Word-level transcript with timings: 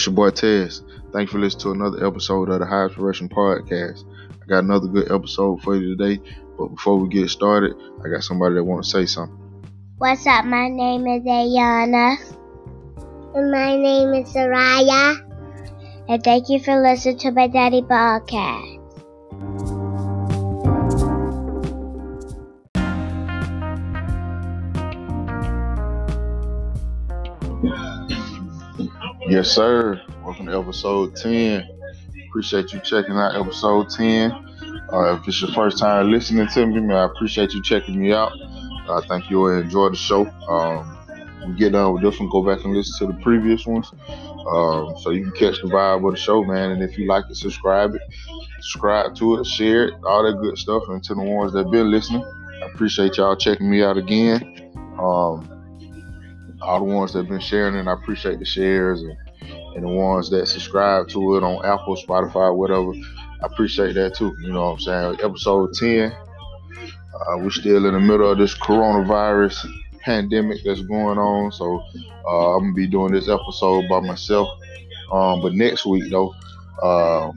It's 0.00 0.06
your 0.06 0.14
boy 0.14 0.30
Tez. 0.30 0.82
Thank 1.12 1.28
you 1.28 1.32
for 1.32 1.38
listening 1.40 1.60
to 1.60 1.70
another 1.72 2.06
episode 2.06 2.48
of 2.48 2.60
the 2.60 2.64
High 2.64 2.84
Inspiration 2.84 3.28
Podcast. 3.28 4.02
I 4.32 4.46
got 4.46 4.64
another 4.64 4.86
good 4.88 5.12
episode 5.12 5.60
for 5.60 5.76
you 5.76 5.94
today. 5.94 6.22
But 6.56 6.68
before 6.68 6.96
we 6.96 7.10
get 7.10 7.28
started, 7.28 7.76
I 8.02 8.08
got 8.08 8.24
somebody 8.24 8.54
that 8.54 8.64
want 8.64 8.82
to 8.82 8.88
say 8.88 9.04
something. 9.04 9.36
What's 9.98 10.26
up? 10.26 10.46
My 10.46 10.68
name 10.70 11.06
is 11.06 11.22
Ayana. 11.24 12.16
And 13.34 13.50
my 13.52 13.76
name 13.76 14.14
is 14.14 14.32
Soraya. 14.32 15.18
And 16.08 16.24
thank 16.24 16.48
you 16.48 16.60
for 16.60 16.80
listening 16.80 17.18
to 17.18 17.32
my 17.32 17.48
daddy 17.48 17.82
podcast. 17.82 18.79
Yes, 29.30 29.48
sir. 29.52 30.02
Welcome 30.24 30.46
to 30.46 30.58
episode 30.58 31.14
10. 31.14 31.64
Appreciate 32.26 32.72
you 32.72 32.80
checking 32.80 33.14
out 33.14 33.36
episode 33.36 33.88
10. 33.88 34.32
Uh, 34.92 35.14
if 35.14 35.28
it's 35.28 35.40
your 35.40 35.52
first 35.52 35.78
time 35.78 36.10
listening 36.10 36.48
to 36.48 36.66
me, 36.66 36.80
man, 36.80 36.96
I 36.96 37.04
appreciate 37.04 37.52
you 37.52 37.62
checking 37.62 38.00
me 38.00 38.12
out. 38.12 38.32
I 38.88 38.94
uh, 38.94 39.00
think 39.02 39.30
you'll 39.30 39.56
enjoy 39.56 39.90
the 39.90 39.94
show. 39.94 40.26
Um, 40.48 41.46
we 41.46 41.54
get 41.54 41.74
done 41.74 41.92
with 41.92 42.02
this 42.02 42.18
one, 42.18 42.28
go 42.28 42.42
back 42.42 42.64
and 42.64 42.74
listen 42.74 43.06
to 43.06 43.12
the 43.14 43.22
previous 43.22 43.64
ones. 43.66 43.92
Um, 44.00 44.96
so 44.98 45.10
you 45.10 45.22
can 45.22 45.30
catch 45.30 45.62
the 45.62 45.68
vibe 45.68 46.04
of 46.04 46.12
the 46.12 46.20
show, 46.20 46.42
man. 46.42 46.72
And 46.72 46.82
if 46.82 46.98
you 46.98 47.06
like 47.06 47.26
it, 47.30 47.36
subscribe 47.36 47.94
it, 47.94 48.02
subscribe 48.54 49.14
to 49.14 49.38
it, 49.38 49.46
share 49.46 49.90
it, 49.90 49.94
all 50.02 50.24
that 50.24 50.40
good 50.42 50.58
stuff. 50.58 50.82
And 50.88 51.04
to 51.04 51.14
the 51.14 51.22
ones 51.22 51.52
that 51.52 51.70
been 51.70 51.92
listening, 51.92 52.24
I 52.64 52.66
appreciate 52.66 53.16
y'all 53.16 53.36
checking 53.36 53.70
me 53.70 53.84
out 53.84 53.96
again. 53.96 54.72
Um, 54.98 55.59
all 56.62 56.78
the 56.78 56.84
ones 56.84 57.12
that 57.12 57.20
have 57.20 57.28
been 57.28 57.40
sharing 57.40 57.74
it, 57.74 57.88
I 57.88 57.92
appreciate 57.92 58.38
the 58.38 58.44
shares 58.44 59.02
and, 59.02 59.16
and 59.74 59.84
the 59.84 59.88
ones 59.88 60.30
that 60.30 60.46
subscribe 60.46 61.08
to 61.08 61.36
it 61.36 61.42
on 61.42 61.64
Apple, 61.64 61.96
Spotify, 61.96 62.54
whatever. 62.54 62.92
I 63.42 63.46
appreciate 63.46 63.94
that 63.94 64.14
too. 64.14 64.36
You 64.40 64.52
know 64.52 64.64
what 64.64 64.72
I'm 64.72 64.80
saying? 64.80 65.18
Episode 65.22 65.72
10. 65.74 66.12
Uh, 66.12 67.38
we're 67.38 67.50
still 67.50 67.86
in 67.86 67.94
the 67.94 68.00
middle 68.00 68.30
of 68.30 68.38
this 68.38 68.54
coronavirus 68.54 69.66
pandemic 70.00 70.58
that's 70.64 70.82
going 70.82 71.18
on. 71.18 71.52
So 71.52 71.82
uh, 72.26 72.56
I'm 72.56 72.64
gonna 72.64 72.74
be 72.74 72.86
doing 72.86 73.12
this 73.12 73.28
episode 73.28 73.88
by 73.88 74.00
myself. 74.00 74.48
Um, 75.12 75.42
but 75.42 75.54
next 75.54 75.86
week 75.86 76.10
though, 76.10 76.34
uh, 76.82 77.32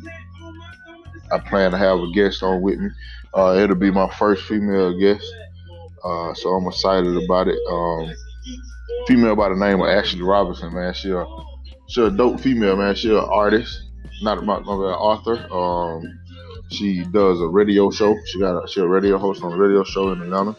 I 1.31 1.39
plan 1.39 1.71
to 1.71 1.77
have 1.77 1.99
a 1.99 2.11
guest 2.11 2.43
on 2.43 2.61
with 2.61 2.79
me. 2.79 2.89
Uh, 3.33 3.57
it'll 3.59 3.75
be 3.75 3.91
my 3.91 4.09
first 4.15 4.43
female 4.43 4.97
guest. 4.97 5.25
Uh, 6.03 6.33
so 6.33 6.49
I'm 6.49 6.67
excited 6.67 7.15
about 7.23 7.47
it. 7.47 7.57
Um, 7.69 8.13
female 9.07 9.35
by 9.35 9.49
the 9.49 9.55
name 9.55 9.81
of 9.81 9.87
Ashley 9.87 10.21
Robinson, 10.21 10.73
man. 10.73 10.93
She 10.93 11.11
a 11.11 11.25
she 11.87 12.01
a 12.01 12.09
dope 12.09 12.39
female, 12.39 12.75
man. 12.75 12.95
She 12.95 13.09
an 13.09 13.17
artist, 13.17 13.83
not 14.21 14.39
an 14.39 14.49
author. 14.49 15.47
Um, 15.53 16.19
she 16.69 17.03
does 17.03 17.39
a 17.41 17.47
radio 17.47 17.91
show. 17.91 18.15
She 18.25 18.39
got 18.39 18.63
a, 18.63 18.67
she 18.67 18.79
a 18.79 18.87
radio 18.87 19.17
host 19.17 19.43
on 19.43 19.53
a 19.53 19.57
radio 19.57 19.83
show 19.83 20.11
in 20.11 20.21
Atlanta. 20.21 20.55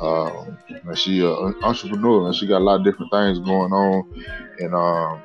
Um, 0.00 0.58
and 0.68 0.98
she 0.98 1.24
an 1.24 1.54
entrepreneur, 1.62 2.26
and 2.26 2.34
she 2.34 2.46
got 2.46 2.58
a 2.58 2.64
lot 2.64 2.80
of 2.80 2.84
different 2.84 3.12
things 3.12 3.38
going 3.38 3.72
on. 3.72 4.24
And 4.58 4.74
um, 4.74 5.22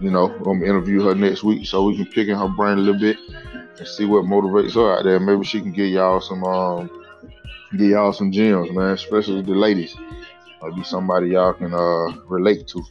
you 0.00 0.10
know, 0.10 0.32
I'm 0.34 0.42
gonna 0.42 0.64
interview 0.64 1.02
her 1.02 1.14
next 1.14 1.44
week 1.44 1.66
so 1.66 1.84
we 1.84 1.96
can 1.96 2.06
pick 2.06 2.28
in 2.28 2.36
her 2.36 2.48
brain 2.48 2.78
a 2.78 2.80
little 2.80 3.00
bit 3.00 3.18
and 3.78 3.86
see 3.86 4.04
what 4.04 4.24
motivates 4.24 4.74
her 4.74 4.98
out 4.98 5.04
there. 5.04 5.20
Maybe 5.20 5.44
she 5.44 5.60
can 5.60 5.72
get 5.72 5.88
y'all 5.88 6.20
some 6.20 6.42
um, 6.44 6.90
get 7.72 7.90
y'all 7.90 8.12
some 8.12 8.32
gems, 8.32 8.70
man, 8.72 8.92
especially 8.92 9.42
the 9.42 9.52
ladies. 9.52 9.94
Be 10.74 10.82
somebody 10.82 11.28
y'all 11.28 11.52
can 11.52 11.74
uh, 11.74 12.24
relate 12.26 12.66
to. 12.68 12.82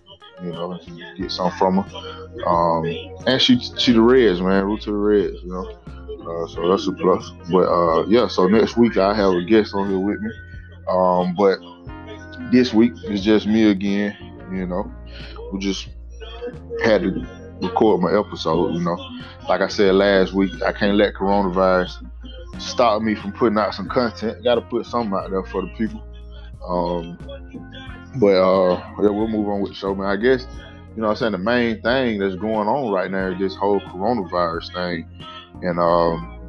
You 0.44 0.52
know, 0.52 0.78
get 1.18 1.31
something 1.31 1.58
from 1.58 1.78
her. 1.78 2.45
Um, 2.45 2.86
and 3.26 3.42
she 3.42 3.58
she 3.77 3.94
the 3.94 4.02
Reds, 4.02 4.42
man, 4.42 4.66
root 4.66 4.82
to 4.82 4.92
the 4.92 4.98
Reds. 4.98 5.38
You 5.44 5.49
know, 5.49 5.70
uh, 6.26 6.48
so 6.48 6.70
that's 6.70 6.88
a 6.88 6.92
plus. 6.92 7.32
But 7.49 7.70
uh, 7.70 8.05
yeah, 8.08 8.27
so 8.27 8.48
next 8.48 8.76
week 8.76 8.98
I 8.98 9.14
have 9.14 9.32
a 9.32 9.44
guest 9.45 9.73
on 9.73 9.89
here 9.89 9.99
with 9.99 10.20
me. 10.20 10.32
Um, 10.89 11.36
but 11.36 11.60
this 12.52 12.73
week 12.73 12.94
it's 13.04 13.23
just 13.23 13.48
me 13.48 13.70
again. 13.70 14.16
You 14.52 14.67
know, 14.67 14.92
we 15.52 15.60
just 15.60 15.88
had 16.83 17.02
to 17.04 17.26
record 17.61 18.02
my 18.02 18.17
episode. 18.17 18.73
You 18.73 18.82
know, 18.82 18.98
like 19.48 19.61
I 19.61 19.67
said 19.67 19.95
last 19.95 20.33
week, 20.33 20.52
I 20.64 20.72
can't 20.72 20.98
let 20.98 21.14
coronavirus 21.14 22.05
stop 22.60 23.02
me 23.02 23.16
from 23.16 23.32
putting 23.32 23.58
out 23.58 23.73
some 23.73 23.89
content. 23.89 24.44
Got 24.44 24.55
to 24.55 24.61
put 24.61 24.86
something 24.86 25.14
out 25.14 25.30
there 25.30 25.44
for 25.44 25.61
the 25.61 25.70
people. 25.78 26.04
Um, 26.67 27.17
but 28.20 28.36
uh, 28.36 28.76
yeah, 29.02 29.09
we'll 29.09 29.27
move 29.27 29.48
on 29.48 29.61
with 29.61 29.71
the 29.71 29.76
show, 29.76 29.93
man. 29.95 30.08
I 30.08 30.15
guess 30.15 30.48
you 30.95 31.02
know, 31.02 31.09
I'm 31.09 31.15
saying 31.15 31.33
the 31.33 31.37
main 31.37 31.81
thing 31.81 32.20
that's 32.20 32.36
going 32.36 32.67
on 32.67 32.92
right 32.92 33.11
now 33.11 33.27
is 33.27 33.39
this 33.39 33.55
whole 33.55 33.81
coronavirus 33.81 34.73
thing, 34.73 35.09
and 35.61 35.77
um, 35.77 36.39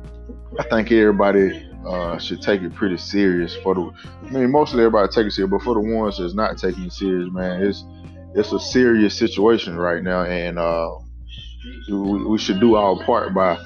I 0.59 0.63
think 0.71 0.93
everybody 0.93 1.69
uh, 1.87 2.19
should 2.19 2.43
take 2.43 2.63
it 2.63 2.75
pretty 2.75 2.97
serious. 2.97 3.57
For 3.57 3.75
the, 3.75 3.91
I 4.25 4.31
mean, 4.31 4.53
mostly 4.53 4.81
everybody 4.81 5.09
take 5.13 5.27
it 5.27 5.33
serious, 5.33 5.51
but 5.51 5.63
for 5.63 5.75
the 5.75 5.81
ones 5.81 6.19
that's 6.19 6.35
not 6.35 6.59
taking 6.59 6.85
it 6.85 6.93
serious, 6.93 7.29
man, 7.33 7.63
it's 7.63 7.85
it's 8.35 8.53
a 8.53 8.61
serious 8.61 9.19
situation 9.19 9.77
right 9.77 10.03
now, 10.03 10.23
and 10.23 10.59
uh, 10.59 10.91
we, 11.89 12.25
we 12.25 12.39
should 12.39 12.61
do 12.61 12.77
our 12.77 13.03
part 13.05 13.35
by 13.35 13.57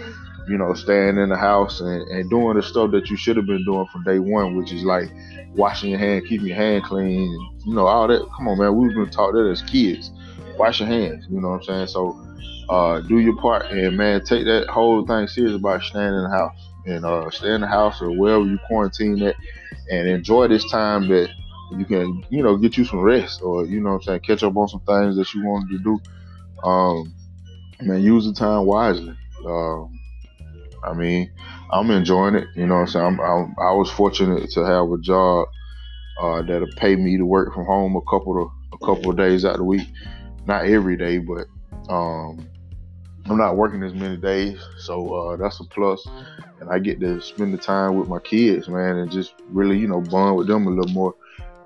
you 0.49 0.59
know, 0.59 0.75
staying 0.75 1.19
in 1.19 1.29
the 1.29 1.37
house 1.37 1.81
and, 1.81 2.03
and 2.09 2.31
doing 2.31 2.57
the 2.57 2.63
stuff 2.63 2.91
that 2.93 3.09
you 3.11 3.17
should 3.17 3.37
have 3.37 3.47
been 3.47 3.65
doing 3.65 3.87
from 3.93 4.03
day 4.05 4.19
one, 4.19 4.57
which 4.57 4.73
is 4.73 4.83
like 4.83 5.11
washing 5.55 5.91
your 5.91 5.99
hand, 5.99 6.27
keeping 6.27 6.49
your 6.49 6.57
hand 6.57 6.85
clean, 6.85 7.31
you 7.67 7.75
know, 7.75 7.87
all 7.87 8.09
that. 8.09 8.27
Come 8.37 8.49
on, 8.49 8.59
man, 8.59 8.77
we've 8.77 8.95
been 8.95 9.11
taught 9.11 9.33
that 9.33 9.49
as 9.51 9.63
kids. 9.63 10.11
Wash 10.57 10.81
your 10.81 10.89
hands, 10.89 11.27
you 11.31 11.41
know 11.41 11.51
what 11.51 11.57
I'm 11.57 11.63
saying? 11.65 11.87
So 11.89 12.21
uh, 12.69 13.01
do 13.01 13.19
your 13.19 13.37
part 13.37 13.67
and 13.71 13.97
man, 13.97 14.25
take 14.25 14.45
that 14.45 14.69
whole 14.69 15.07
thing 15.07 15.27
serious 15.29 15.55
about 15.55 15.83
staying 15.83 16.15
in 16.15 16.23
the 16.23 16.31
house 16.31 16.57
and 16.87 17.05
uh, 17.05 17.31
stay 17.31 17.53
in 17.53 17.61
the 17.61 17.67
house 17.67 18.01
or 18.01 18.11
wherever 18.11 18.45
you 18.45 18.59
quarantine 18.67 19.23
at 19.23 19.37
and 19.91 20.09
enjoy 20.09 20.49
this 20.49 20.69
time 20.71 21.09
that 21.09 21.31
you 21.73 21.85
can, 21.85 22.25
you 22.31 22.43
know, 22.43 22.57
get 22.57 22.77
you 22.77 22.85
some 22.85 23.01
rest 23.01 23.43
or, 23.43 23.65
you 23.65 23.81
know 23.81 23.91
what 23.91 23.97
I'm 23.97 24.03
saying, 24.03 24.21
catch 24.21 24.43
up 24.43 24.57
on 24.57 24.69
some 24.69 24.81
things 24.81 25.17
that 25.17 25.33
you 25.35 25.45
wanted 25.45 25.71
to 25.71 25.79
do. 25.79 26.01
Um, 26.69 27.15
man, 27.83 28.03
use 28.03 28.25
the 28.25 28.33
time 28.33 28.67
wisely. 28.67 29.17
Um, 29.47 30.00
I 30.83 30.95
mean, 30.95 31.31
I'm 31.71 31.91
enjoying 31.91 32.35
it. 32.35 32.49
You 32.55 32.67
know 32.67 32.75
what 32.75 32.81
I'm 32.81 32.87
saying? 32.89 33.07
I'm, 33.07 33.21
I'm, 33.21 33.55
i 33.61 33.73
was 33.73 33.91
fortunate 33.91 34.51
to 34.51 34.65
have 34.65 34.91
a 34.91 34.99
job 34.99 35.49
uh, 36.21 36.43
that'll 36.43 36.69
pay 36.77 36.97
me 36.97 37.17
to 37.17 37.25
work 37.25 37.55
from 37.55 37.67
home 37.67 37.97
a 37.97 38.11
couple 38.11 38.43
of 38.43 38.51
a 38.73 38.85
couple 38.85 39.11
of 39.11 39.17
days 39.17 39.45
out 39.45 39.53
of 39.53 39.59
the 39.59 39.65
week. 39.65 39.89
Not 40.47 40.67
every 40.67 40.97
day, 40.97 41.19
but 41.19 41.47
um, 41.93 42.49
I'm 43.27 43.37
not 43.37 43.57
working 43.57 43.83
as 43.83 43.95
many 43.95 44.17
days, 44.17 44.61
so 44.79 45.15
uh, 45.15 45.37
that's 45.37 45.61
a 45.61 45.65
plus. 45.65 46.07
And 46.61 46.71
I 46.71 46.79
get 46.79 47.01
to 47.01 47.21
spend 47.21 47.55
the 47.55 47.59
time 47.59 47.97
with 47.97 48.09
my 48.09 48.19
kids, 48.19 48.69
man, 48.69 48.99
and 48.99 49.11
just 49.11 49.35
really, 49.49 49.79
you 49.79 49.89
know, 49.89 50.01
bond 50.01 50.37
with 50.37 50.47
them 50.47 50.67
a 50.67 50.71
little 50.71 50.93
more 50.93 51.15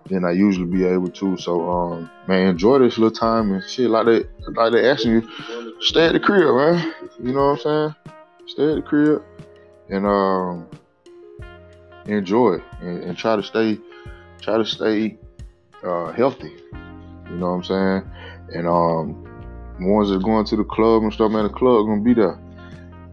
than 0.06 0.24
I 0.24 0.32
usually 0.32 0.66
be 0.66 0.84
able 0.84 1.10
to. 1.10 1.36
So, 1.36 1.70
um, 1.70 2.10
man, 2.26 2.48
enjoy 2.48 2.78
this 2.80 2.98
little 2.98 3.16
time 3.16 3.52
and 3.52 3.64
shit 3.64 3.90
like 3.90 4.06
that. 4.06 4.28
Like 4.54 4.72
they 4.72 4.88
asking 4.88 5.12
you, 5.12 5.76
stay 5.80 6.06
at 6.06 6.12
the 6.12 6.20
crib, 6.20 6.54
man. 6.54 6.94
You 7.22 7.32
know 7.32 7.52
what 7.52 7.66
I'm 7.66 7.94
saying? 7.94 8.14
Stay 8.46 8.70
at 8.70 8.76
the 8.76 8.82
crib 8.82 9.22
and 9.88 10.06
um, 10.06 10.68
enjoy 12.06 12.54
it 12.54 12.62
and, 12.80 13.02
and, 13.04 13.18
try 13.18 13.36
to 13.36 13.42
stay 13.42 13.78
try 14.40 14.56
to 14.56 14.64
stay 14.64 15.18
uh, 15.84 16.12
healthy. 16.12 16.52
You 17.30 17.36
know 17.36 17.56
what 17.56 17.56
I'm 17.56 17.64
saying? 17.64 18.10
And 18.54 18.68
um, 18.68 19.24
ones 19.80 20.10
that 20.10 20.22
going 20.22 20.44
to 20.46 20.56
the 20.56 20.64
club 20.64 21.02
and 21.02 21.12
stuff, 21.12 21.30
man, 21.30 21.44
the 21.44 21.50
club 21.50 21.86
gonna 21.86 22.02
be 22.02 22.14
there. 22.14 22.38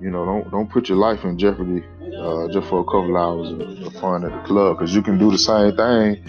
You 0.02 0.10
know, 0.10 0.26
don't 0.26 0.52
don't 0.52 0.70
put 0.70 0.90
your 0.90 0.98
life 0.98 1.24
in 1.24 1.38
jeopardy 1.38 1.84
uh, 2.18 2.48
just 2.50 2.68
for 2.70 2.80
a 2.80 2.84
couple 2.84 3.16
hours 3.16 3.52
of, 3.52 3.62
of 3.62 3.94
fun 4.02 4.26
at 4.26 4.32
the 4.32 4.48
club, 4.48 4.78
because 4.78 4.94
you 4.94 5.02
can 5.02 5.18
do 5.18 5.32
the 5.32 5.38
same 5.38 5.76
thing 5.76 6.24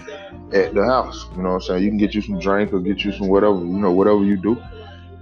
at 0.53 0.73
the 0.73 0.83
house. 0.85 1.25
You 1.35 1.43
know 1.43 1.49
what 1.49 1.55
I'm 1.55 1.61
saying? 1.61 1.83
You 1.83 1.89
can 1.89 1.97
get 1.97 2.13
you 2.13 2.21
some 2.21 2.39
drink 2.39 2.71
or 2.73 2.79
get 2.79 3.03
you 3.03 3.11
some 3.11 3.27
whatever, 3.27 3.55
you 3.55 3.79
know, 3.79 3.91
whatever 3.91 4.23
you 4.23 4.37
do, 4.37 4.61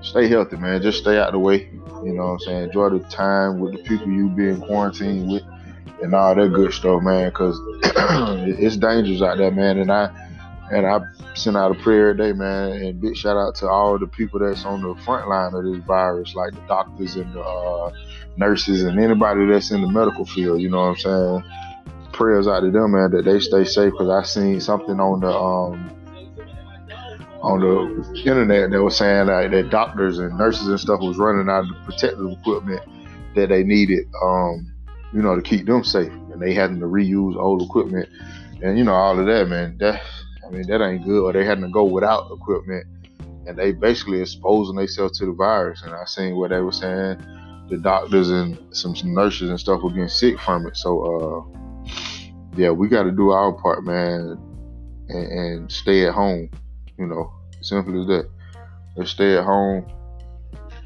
stay 0.00 0.28
healthy, 0.28 0.56
man. 0.56 0.82
Just 0.82 0.98
stay 0.98 1.18
out 1.18 1.28
of 1.28 1.32
the 1.34 1.38
way. 1.38 1.70
You 2.04 2.14
know 2.14 2.24
what 2.24 2.32
I'm 2.32 2.38
saying? 2.40 2.64
Enjoy 2.64 2.90
the 2.90 3.00
time 3.10 3.58
with 3.58 3.72
the 3.72 3.82
people 3.82 4.08
you 4.08 4.28
be 4.28 4.48
in 4.48 4.60
quarantine 4.60 5.28
with 5.28 5.42
and 6.02 6.14
all 6.14 6.34
that 6.34 6.52
good 6.52 6.72
stuff, 6.72 7.02
man, 7.02 7.30
because 7.30 7.58
it's 8.46 8.76
dangerous 8.76 9.20
out 9.20 9.38
there, 9.38 9.50
man. 9.50 9.78
And 9.78 9.90
I, 9.90 10.27
and 10.70 10.86
I 10.86 11.00
send 11.34 11.56
out 11.56 11.70
a 11.70 11.74
prayer 11.82 12.14
today, 12.14 12.32
man. 12.32 12.72
And 12.72 13.00
big 13.00 13.16
shout 13.16 13.36
out 13.36 13.54
to 13.56 13.68
all 13.68 13.98
the 13.98 14.06
people 14.06 14.40
that's 14.40 14.64
on 14.64 14.82
the 14.82 14.94
front 15.02 15.28
line 15.28 15.54
of 15.54 15.64
this 15.64 15.84
virus, 15.84 16.34
like 16.34 16.52
the 16.52 16.60
doctors 16.68 17.16
and 17.16 17.32
the 17.32 17.40
uh, 17.40 17.92
nurses 18.36 18.82
and 18.84 18.98
anybody 18.98 19.46
that's 19.46 19.70
in 19.70 19.80
the 19.80 19.88
medical 19.88 20.24
field. 20.24 20.60
You 20.60 20.70
know 20.70 20.78
what 20.78 21.04
I'm 21.06 21.42
saying? 21.42 21.44
Prayers 22.12 22.48
out 22.48 22.60
to 22.60 22.70
them, 22.70 22.92
man, 22.92 23.10
that 23.12 23.24
they 23.24 23.40
stay 23.40 23.64
safe. 23.64 23.92
Because 23.92 24.08
I 24.08 24.22
seen 24.24 24.60
something 24.60 24.98
on 25.00 25.20
the 25.20 25.30
um, 25.30 25.90
on 27.42 27.60
the 27.60 28.20
internet 28.20 28.70
that 28.70 28.82
was 28.82 28.96
saying 28.96 29.26
that, 29.26 29.70
doctors 29.70 30.18
and 30.18 30.36
nurses 30.36 30.68
and 30.68 30.80
stuff 30.80 31.00
was 31.00 31.16
running 31.18 31.48
out 31.48 31.62
of 31.62 31.68
the 31.68 31.74
protective 31.84 32.30
equipment 32.30 32.82
that 33.34 33.48
they 33.48 33.62
needed, 33.62 34.06
um, 34.22 34.72
you 35.12 35.22
know, 35.22 35.36
to 35.36 35.42
keep 35.42 35.66
them 35.66 35.84
safe, 35.84 36.12
and 36.32 36.42
they 36.42 36.52
having 36.52 36.80
to 36.80 36.86
reuse 36.86 37.36
old 37.36 37.62
equipment, 37.62 38.08
and 38.62 38.76
you 38.76 38.84
know 38.84 38.94
all 38.94 39.18
of 39.18 39.26
that, 39.26 39.48
man. 39.48 39.78
I 40.48 40.50
mean, 40.50 40.66
that 40.68 40.82
ain't 40.82 41.04
good. 41.04 41.22
Or 41.22 41.32
they 41.32 41.44
having 41.44 41.64
to 41.64 41.70
go 41.70 41.84
without 41.84 42.30
equipment, 42.32 42.86
and 43.46 43.56
they 43.56 43.72
basically 43.72 44.20
exposing 44.20 44.76
themselves 44.76 45.18
to 45.18 45.26
the 45.26 45.32
virus. 45.32 45.82
And 45.82 45.94
I 45.94 46.04
seen 46.04 46.36
what 46.36 46.50
they 46.50 46.60
were 46.60 46.72
saying, 46.72 47.22
the 47.68 47.76
doctors 47.76 48.30
and 48.30 48.58
some, 48.74 48.96
some 48.96 49.14
nurses 49.14 49.50
and 49.50 49.60
stuff 49.60 49.82
were 49.82 49.90
getting 49.90 50.08
sick 50.08 50.38
from 50.40 50.66
it. 50.66 50.76
So, 50.76 51.02
uh, 51.04 51.90
yeah, 52.56 52.70
we 52.70 52.88
got 52.88 53.02
to 53.02 53.10
do 53.10 53.30
our 53.30 53.52
part, 53.52 53.84
man, 53.84 54.38
and, 55.08 55.32
and 55.32 55.72
stay 55.72 56.06
at 56.06 56.14
home. 56.14 56.50
You 56.98 57.06
know, 57.06 57.32
simple 57.60 58.00
as 58.00 58.06
that. 58.08 58.28
Let's 58.96 59.10
stay 59.10 59.36
at 59.36 59.44
home 59.44 59.86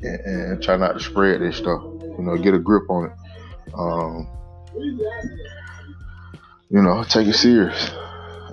and, 0.03 0.21
and, 0.21 0.63
try 0.63 0.77
not 0.77 0.93
to 0.93 1.01
spread 1.01 1.41
this 1.41 1.57
stuff. 1.57 1.83
You 1.83 2.19
know, 2.19 2.37
get 2.37 2.53
a 2.53 2.59
grip 2.59 2.91
on 2.91 3.07
it. 3.07 3.13
Um, 3.75 4.29
you 6.69 6.83
know, 6.83 7.03
take 7.05 7.29
it 7.29 7.35
serious. 7.35 7.91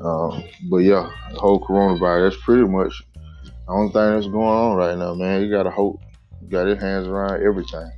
Um, 0.03 0.43
but 0.69 0.77
yeah, 0.77 1.11
the 1.31 1.39
whole 1.39 1.59
coronavirus, 1.59 2.31
that's 2.31 2.43
pretty 2.43 2.63
much 2.63 3.03
the 3.43 3.51
only 3.67 3.91
thing 3.91 4.13
that's 4.13 4.27
going 4.27 4.47
on 4.47 4.75
right 4.77 4.97
now, 4.97 5.13
man. 5.13 5.41
You 5.41 5.51
gotta 5.51 5.71
hope 5.71 6.01
you 6.41 6.47
got 6.47 6.67
your 6.67 6.77
hands 6.77 7.07
around 7.07 7.43
everything. 7.43 7.91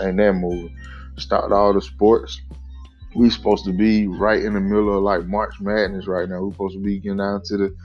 Ain't 0.00 0.16
that 0.16 0.32
moving. 0.32 0.76
Stopped 1.16 1.52
all 1.52 1.72
the 1.72 1.80
sports. 1.80 2.40
We 3.14 3.30
supposed 3.30 3.64
to 3.64 3.72
be 3.72 4.06
right 4.06 4.42
in 4.42 4.54
the 4.54 4.60
middle 4.60 4.96
of 4.96 5.02
like 5.02 5.26
March 5.26 5.54
Madness 5.60 6.06
right 6.06 6.28
now. 6.28 6.42
We 6.42 6.52
supposed 6.52 6.74
to 6.74 6.82
be 6.82 6.98
getting 6.98 7.18
down 7.18 7.42
to 7.44 7.56
the 7.56 7.76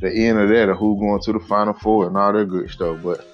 the 0.00 0.10
end 0.10 0.38
of 0.38 0.48
that, 0.48 0.70
of 0.70 0.78
who 0.78 0.98
going 0.98 1.20
to 1.22 1.32
the 1.32 1.40
Final 1.40 1.74
Four 1.74 2.06
and 2.06 2.16
all 2.16 2.32
that 2.32 2.48
good 2.48 2.70
stuff. 2.70 3.00
But 3.02 3.26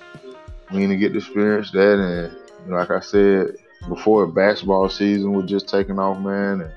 we 0.73 0.79
need 0.79 0.89
to 0.89 0.97
get 0.97 1.13
to 1.13 1.19
experience 1.19 1.71
that. 1.73 1.99
And 1.99 2.73
like 2.73 2.91
I 2.91 3.01
said 3.01 3.57
before, 3.89 4.27
basketball 4.27 4.89
season 4.89 5.33
was 5.33 5.49
just 5.49 5.69
taking 5.69 5.99
off, 5.99 6.19
man. 6.19 6.63
And 6.63 6.73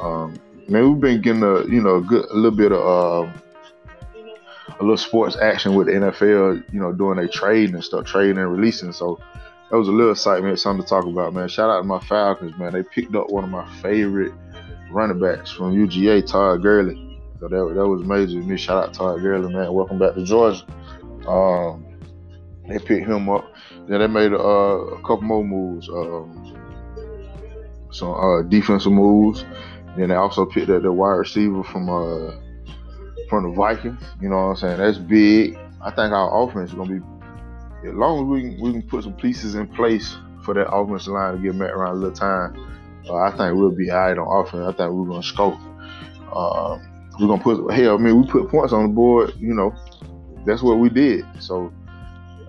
um, 0.00 0.34
man, 0.70 0.88
we've 0.88 1.00
been 1.00 1.20
getting 1.20 1.42
a 1.42 1.64
you 1.66 1.82
know 1.82 1.96
a 1.96 2.00
good 2.00 2.24
a 2.30 2.34
little 2.34 2.56
bit 2.56 2.72
of 2.72 2.80
uh, 2.80 3.32
a 4.78 4.82
little 4.82 4.96
sports 4.96 5.36
action 5.36 5.74
with 5.74 5.88
the 5.88 5.94
NFL, 5.94 6.72
you 6.72 6.80
know, 6.80 6.92
doing 6.92 7.18
a 7.18 7.28
trade 7.28 7.74
and 7.74 7.84
stuff, 7.84 8.06
trading 8.06 8.38
and 8.38 8.50
releasing. 8.50 8.92
So 8.92 9.20
that 9.70 9.76
was 9.76 9.88
a 9.88 9.92
little 9.92 10.12
excitement, 10.12 10.58
something 10.58 10.84
to 10.84 10.88
talk 10.88 11.04
about, 11.04 11.34
man. 11.34 11.48
Shout 11.48 11.70
out 11.70 11.78
to 11.78 11.84
my 11.84 12.00
Falcons, 12.00 12.56
man. 12.58 12.72
They 12.72 12.82
picked 12.82 13.14
up 13.14 13.30
one 13.30 13.44
of 13.44 13.50
my 13.50 13.68
favorite 13.82 14.32
running 14.90 15.20
backs 15.20 15.50
from 15.50 15.74
UGA, 15.74 16.26
Todd 16.26 16.62
Gurley. 16.62 17.20
So 17.40 17.48
that, 17.48 17.74
that 17.74 17.86
was 17.86 18.04
major 18.04 18.40
to 18.40 18.46
me. 18.46 18.56
Shout 18.56 18.84
out 18.84 18.94
Todd 18.94 19.20
Gurley, 19.20 19.52
man. 19.52 19.72
Welcome 19.72 19.98
back 19.98 20.14
to 20.14 20.24
Georgia. 20.24 20.64
Um, 21.28 21.86
they 22.68 22.78
picked 22.78 23.06
him 23.06 23.28
up. 23.28 23.52
Then 23.86 24.00
they 24.00 24.06
made 24.06 24.32
uh, 24.32 24.36
a 24.36 24.96
couple 25.02 25.22
more 25.22 25.44
moves. 25.44 25.88
Um, 25.88 26.56
some 27.92 28.14
uh, 28.14 28.42
defensive 28.42 28.92
moves. 28.92 29.44
Then 29.96 30.08
they 30.08 30.14
also 30.14 30.46
picked 30.46 30.70
up 30.70 30.82
the 30.82 30.92
wide 30.92 31.10
receiver 31.16 31.62
from 31.64 31.88
uh 31.88 32.32
from 33.28 33.44
the 33.44 33.56
Vikings. 33.56 34.02
You 34.20 34.28
know 34.28 34.36
what 34.36 34.42
I'm 34.42 34.56
saying? 34.56 34.78
That's 34.78 34.98
big. 34.98 35.58
I 35.82 35.90
think 35.90 36.12
our 36.12 36.42
offense 36.42 36.70
is 36.70 36.76
gonna 36.76 36.98
be 36.98 37.06
as 37.88 37.94
long 37.94 38.20
as 38.20 38.24
we 38.26 38.40
can, 38.42 38.60
we 38.60 38.72
can 38.72 38.82
put 38.82 39.04
some 39.04 39.14
pieces 39.14 39.54
in 39.54 39.66
place 39.68 40.16
for 40.44 40.54
that 40.54 40.70
offensive 40.70 41.14
line 41.14 41.36
to 41.36 41.42
get 41.42 41.54
met 41.54 41.70
around 41.70 41.96
a 41.96 41.98
little 41.98 42.14
time. 42.14 42.56
Uh, 43.08 43.16
I 43.16 43.30
think 43.30 43.56
we'll 43.56 43.70
be 43.70 43.90
alright 43.90 44.18
on 44.18 44.44
offense. 44.44 44.62
I 44.62 44.72
think 44.76 44.92
we're 44.92 45.06
gonna 45.06 45.22
score. 45.22 45.58
Uh, 46.32 46.78
we're 47.18 47.26
gonna 47.28 47.42
put 47.42 47.72
hell. 47.72 47.94
I 47.94 47.98
mean, 47.98 48.20
we 48.20 48.26
put 48.26 48.50
points 48.50 48.72
on 48.72 48.82
the 48.82 48.88
board. 48.88 49.32
You 49.38 49.54
know, 49.54 49.74
that's 50.44 50.62
what 50.62 50.78
we 50.78 50.90
did. 50.90 51.24
So 51.38 51.72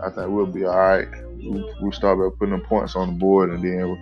I 0.04 0.10
think 0.10 0.30
we'll 0.30 0.46
be 0.46 0.66
all 0.66 0.78
right. 0.78 1.08
We'll, 1.44 1.74
we'll 1.82 1.92
start 1.92 2.20
by 2.20 2.36
putting 2.38 2.60
points 2.62 2.96
on 2.96 3.14
the 3.14 3.20
board, 3.20 3.52
and 3.52 3.64
then 3.64 3.98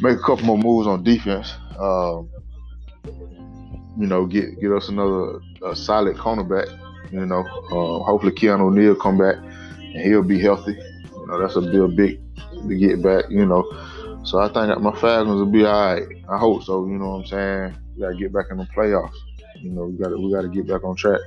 make 0.00 0.16
a 0.18 0.22
couple 0.22 0.46
more 0.46 0.58
moves 0.58 0.86
on 0.86 1.04
defense. 1.04 1.54
Um, 1.78 2.30
you 3.98 4.06
know, 4.06 4.26
get 4.26 4.60
get 4.60 4.72
us 4.72 4.88
another 4.88 5.40
solid 5.74 6.16
cornerback. 6.16 6.68
You 7.12 7.24
know, 7.24 7.40
uh, 7.40 8.04
hopefully 8.04 8.32
Keanu 8.32 8.74
Neal 8.74 8.94
come 8.94 9.18
back 9.18 9.36
and 9.36 10.02
he'll 10.02 10.22
be 10.22 10.40
healthy. 10.40 10.72
You 10.72 11.26
know, 11.26 11.40
that's 11.40 11.56
a 11.56 11.60
real 11.60 11.88
big 11.88 12.20
to 12.36 12.76
get 12.76 13.02
back. 13.02 13.24
You 13.30 13.46
know, 13.46 13.64
so 14.24 14.38
I 14.38 14.46
think 14.46 14.68
that 14.68 14.80
my 14.80 14.92
Falcons 14.92 15.38
will 15.38 15.46
be 15.46 15.64
all 15.64 15.94
right. 15.94 16.06
I 16.28 16.38
hope 16.38 16.64
so. 16.64 16.86
You 16.86 16.98
know 16.98 17.10
what 17.10 17.18
I'm 17.18 17.26
saying? 17.26 17.78
We 17.94 18.02
gotta 18.02 18.16
get 18.16 18.32
back 18.32 18.46
in 18.50 18.58
the 18.58 18.64
playoffs. 18.64 19.14
You 19.60 19.70
know, 19.70 19.84
we 19.84 19.96
got 19.96 20.10
to 20.10 20.16
we 20.16 20.32
got 20.32 20.42
to 20.42 20.48
get 20.48 20.66
back 20.66 20.84
on 20.84 20.96
track. 20.96 21.20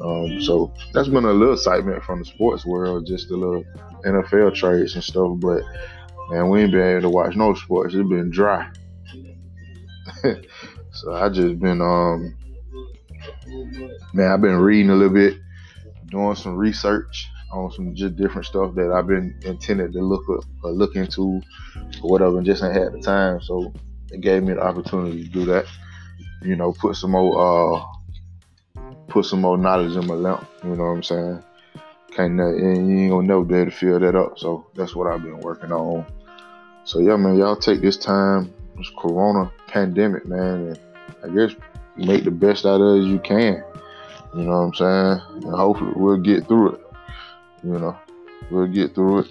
Um, 0.00 0.40
so 0.40 0.72
that's 0.94 1.08
been 1.08 1.24
a 1.24 1.32
little 1.32 1.54
excitement 1.54 2.02
from 2.02 2.20
the 2.20 2.24
sports 2.24 2.64
world, 2.64 3.06
just 3.06 3.30
a 3.30 3.36
little 3.36 3.64
NFL 4.04 4.54
trades 4.54 4.94
and 4.94 5.04
stuff. 5.04 5.38
But 5.38 5.62
man, 6.30 6.48
we 6.48 6.62
ain't 6.62 6.72
been 6.72 6.80
able 6.80 7.02
to 7.02 7.10
watch 7.10 7.36
no 7.36 7.54
sports. 7.54 7.94
It's 7.94 8.08
been 8.08 8.30
dry. 8.30 8.70
so 10.92 11.14
I 11.14 11.28
just 11.28 11.58
been 11.58 11.80
um 11.80 12.36
man, 14.12 14.32
I've 14.32 14.40
been 14.40 14.56
reading 14.56 14.90
a 14.90 14.94
little 14.94 15.12
bit, 15.12 15.38
doing 16.08 16.34
some 16.34 16.56
research 16.56 17.28
on 17.52 17.70
some 17.72 17.94
just 17.94 18.16
different 18.16 18.46
stuff 18.46 18.74
that 18.74 18.92
I've 18.92 19.06
been 19.06 19.34
intended 19.44 19.92
to 19.92 20.00
look 20.00 20.22
up, 20.30 20.44
uh, 20.64 20.70
look 20.70 20.94
into, 20.94 21.40
or 22.02 22.10
whatever, 22.10 22.38
and 22.38 22.46
just 22.46 22.62
ain't 22.62 22.74
had 22.74 22.92
the 22.92 23.00
time. 23.00 23.40
So 23.40 23.72
it 24.10 24.20
gave 24.20 24.42
me 24.42 24.54
the 24.54 24.62
opportunity 24.62 25.24
to 25.24 25.30
do 25.30 25.44
that. 25.46 25.66
You 26.42 26.56
know, 26.56 26.72
put 26.72 26.96
some 26.96 27.10
more 27.10 27.78
uh 27.78 27.84
put 29.08 29.24
some 29.24 29.40
more 29.40 29.58
knowledge 29.58 29.96
in 29.96 30.06
my 30.06 30.14
lamp. 30.14 30.46
You 30.62 30.70
know 30.70 30.84
what 30.84 30.90
I'm 30.90 31.02
saying? 31.02 31.42
Can't 32.12 32.36
you 32.36 32.70
ain't 32.70 33.10
gonna 33.10 33.26
never 33.26 33.44
be 33.44 33.56
able 33.56 33.70
to 33.70 33.76
fill 33.76 34.00
that 34.00 34.14
up. 34.14 34.38
So 34.38 34.66
that's 34.74 34.94
what 34.94 35.06
I've 35.06 35.22
been 35.22 35.40
working 35.40 35.72
on. 35.72 36.06
So 36.84 37.00
yeah, 37.00 37.16
man, 37.16 37.36
y'all 37.36 37.56
take 37.56 37.80
this 37.80 37.96
time, 37.96 38.52
this 38.76 38.90
Corona 38.98 39.52
pandemic, 39.70 40.26
man, 40.26 40.68
and 40.68 40.80
I 41.24 41.28
guess 41.28 41.56
make 41.96 42.24
the 42.24 42.30
best 42.30 42.66
out 42.66 42.80
of 42.80 42.96
it 42.96 43.00
as 43.00 43.06
you 43.06 43.18
can. 43.18 43.62
You 44.34 44.42
know 44.44 44.50
what 44.50 44.56
I'm 44.56 44.74
saying? 44.74 45.44
And 45.44 45.54
hopefully 45.54 45.92
we'll 45.96 46.18
get 46.18 46.46
through 46.46 46.74
it. 46.74 46.80
You 47.64 47.78
know, 47.78 47.96
we'll 48.50 48.66
get 48.68 48.94
through 48.94 49.20
it 49.20 49.28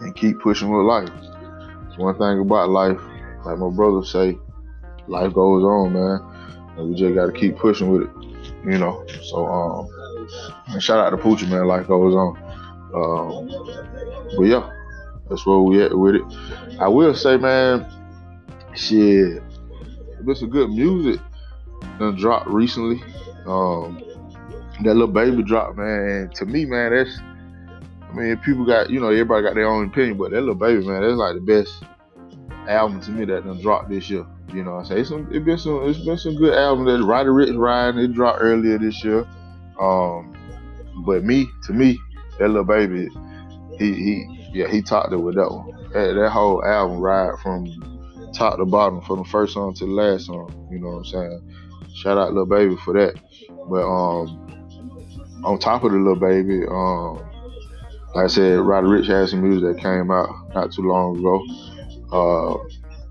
and 0.00 0.14
keep 0.14 0.40
pushing 0.40 0.70
with 0.70 0.86
life. 0.86 1.10
one 1.96 2.18
thing 2.18 2.40
about 2.40 2.70
life, 2.70 3.00
like 3.44 3.58
my 3.58 3.70
brother 3.70 4.04
say, 4.04 4.38
life 5.06 5.32
goes 5.32 5.62
on, 5.62 5.92
man. 5.92 6.76
And 6.76 6.88
we 6.88 6.94
just 6.94 7.14
gotta 7.14 7.32
keep 7.32 7.56
pushing 7.56 7.90
with 7.90 8.02
it, 8.02 8.10
you 8.64 8.78
know. 8.78 9.04
So 9.22 9.46
um, 9.46 10.80
shout 10.80 10.98
out 10.98 11.10
to 11.10 11.16
Poochie, 11.16 11.48
man. 11.48 11.66
Life 11.66 11.86
goes 11.86 12.14
on. 12.14 12.36
Um, 12.94 13.48
but 14.36 14.44
yeah, 14.44 14.70
that's 15.28 15.46
where 15.46 15.58
we 15.58 15.82
at 15.82 15.96
with 15.96 16.16
it. 16.16 16.22
I 16.80 16.88
will 16.88 17.14
say, 17.14 17.36
man, 17.36 17.86
shit, 18.80 19.42
there's 20.24 20.40
some 20.40 20.50
good 20.50 20.70
music 20.70 21.20
that 21.98 22.16
dropped 22.16 22.48
recently. 22.48 23.02
Um, 23.46 24.02
that 24.82 24.94
Lil 24.94 25.08
Baby 25.08 25.42
drop, 25.42 25.76
man. 25.76 26.30
To 26.36 26.46
me, 26.46 26.64
man, 26.64 26.94
that's 26.94 27.20
I 28.10 28.12
mean, 28.12 28.36
people 28.38 28.64
got, 28.64 28.90
you 28.90 28.98
know, 28.98 29.08
everybody 29.08 29.42
got 29.42 29.54
their 29.54 29.68
own 29.68 29.86
opinion, 29.86 30.18
but 30.18 30.32
that 30.32 30.40
Lil 30.40 30.54
Baby, 30.54 30.86
man, 30.86 31.02
that's 31.02 31.14
like 31.14 31.34
the 31.34 31.40
best 31.40 31.84
album 32.68 33.00
to 33.02 33.10
me 33.10 33.24
that 33.26 33.44
done 33.44 33.60
dropped 33.60 33.88
this 33.88 34.10
year. 34.10 34.26
You 34.52 34.64
know, 34.64 34.78
I 34.78 34.82
say 34.82 35.00
it's, 35.00 35.10
it's 35.12 35.44
been 35.44 35.58
some, 35.58 35.88
it's 35.88 36.04
been 36.04 36.18
some 36.18 36.34
good 36.34 36.54
albums 36.54 36.88
that 36.88 37.04
Roddy 37.04 37.28
Ricch 37.28 37.56
riding. 37.56 38.00
It 38.00 38.12
dropped 38.14 38.38
earlier 38.40 38.78
this 38.78 39.04
year. 39.04 39.24
Um, 39.80 40.34
but 41.04 41.22
me, 41.22 41.48
to 41.64 41.72
me, 41.72 41.98
that 42.38 42.48
Lil 42.48 42.64
Baby, 42.64 43.08
he, 43.78 43.94
he, 43.94 44.50
yeah, 44.52 44.68
he 44.68 44.82
talked 44.82 45.12
it 45.12 45.18
with 45.18 45.36
that 45.36 45.48
one. 45.48 45.70
That, 45.92 46.14
that 46.14 46.30
whole 46.30 46.64
album 46.64 46.98
ride 46.98 47.38
from 47.42 47.66
top 48.32 48.58
to 48.58 48.64
bottom, 48.64 49.00
from 49.02 49.18
the 49.18 49.24
first 49.24 49.54
song 49.54 49.74
to 49.74 49.86
the 49.86 49.92
last 49.92 50.26
song. 50.26 50.68
You 50.70 50.78
know 50.78 50.88
what 50.88 50.98
I'm 50.98 51.04
saying? 51.04 51.54
Shout 51.94 52.18
out 52.18 52.32
Lil 52.32 52.46
Baby 52.46 52.76
for 52.84 52.94
that. 52.94 53.14
But 53.68 53.86
um, 53.86 54.46
on 55.44 55.58
top 55.58 55.84
of 55.84 55.92
the 55.92 55.98
Lil 55.98 56.16
Baby, 56.16 56.66
um, 56.66 57.16
like 58.14 58.24
I 58.24 58.28
said, 58.28 58.58
Roddy 58.60 58.88
Ricch 58.88 59.06
had 59.06 59.28
some 59.28 59.42
music 59.42 59.76
that 59.76 59.82
came 59.82 60.10
out 60.10 60.28
not 60.54 60.72
too 60.72 60.82
long 60.82 61.18
ago. 61.18 61.44
Uh, 62.12 62.58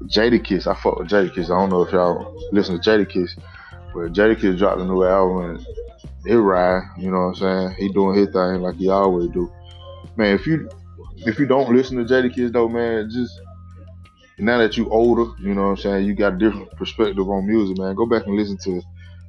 Jadakiss, 0.05 0.67
I 0.67 0.75
fuck 0.79 0.97
with 0.99 1.09
Jadakiss. 1.09 1.45
I 1.45 1.59
don't 1.59 1.69
know 1.69 1.83
if 1.83 1.91
y'all 1.91 2.35
listen 2.51 2.79
to 2.79 2.89
Jadakiss, 2.89 3.31
but 3.93 4.13
Jadakiss 4.13 4.57
dropped 4.57 4.81
a 4.81 4.85
new 4.85 5.03
album 5.03 5.55
and 5.55 5.67
it 6.25 6.35
ride. 6.35 6.83
You 6.97 7.11
know 7.11 7.27
what 7.27 7.41
I'm 7.41 7.71
saying? 7.71 7.75
He 7.77 7.93
doing 7.93 8.17
his 8.17 8.27
thing 8.27 8.61
like 8.61 8.75
he 8.75 8.89
always 8.89 9.29
do. 9.29 9.51
Man, 10.15 10.35
if 10.35 10.45
you 10.45 10.69
if 11.25 11.39
you 11.39 11.45
don't 11.45 11.73
listen 11.75 11.97
to 11.97 12.03
Jadakiss 12.03 12.51
though, 12.51 12.69
man, 12.69 13.09
just 13.09 13.39
now 14.39 14.58
that 14.58 14.77
you 14.77 14.89
older, 14.89 15.31
you 15.41 15.53
know 15.53 15.63
what 15.63 15.69
I'm 15.69 15.77
saying, 15.77 16.05
you 16.05 16.15
got 16.15 16.34
a 16.34 16.38
different 16.38 16.72
perspective 16.77 17.29
on 17.29 17.48
music, 17.48 17.77
man. 17.77 17.96
Go 17.96 18.05
back 18.05 18.25
and 18.25 18.36
listen 18.36 18.58
to 18.63 18.81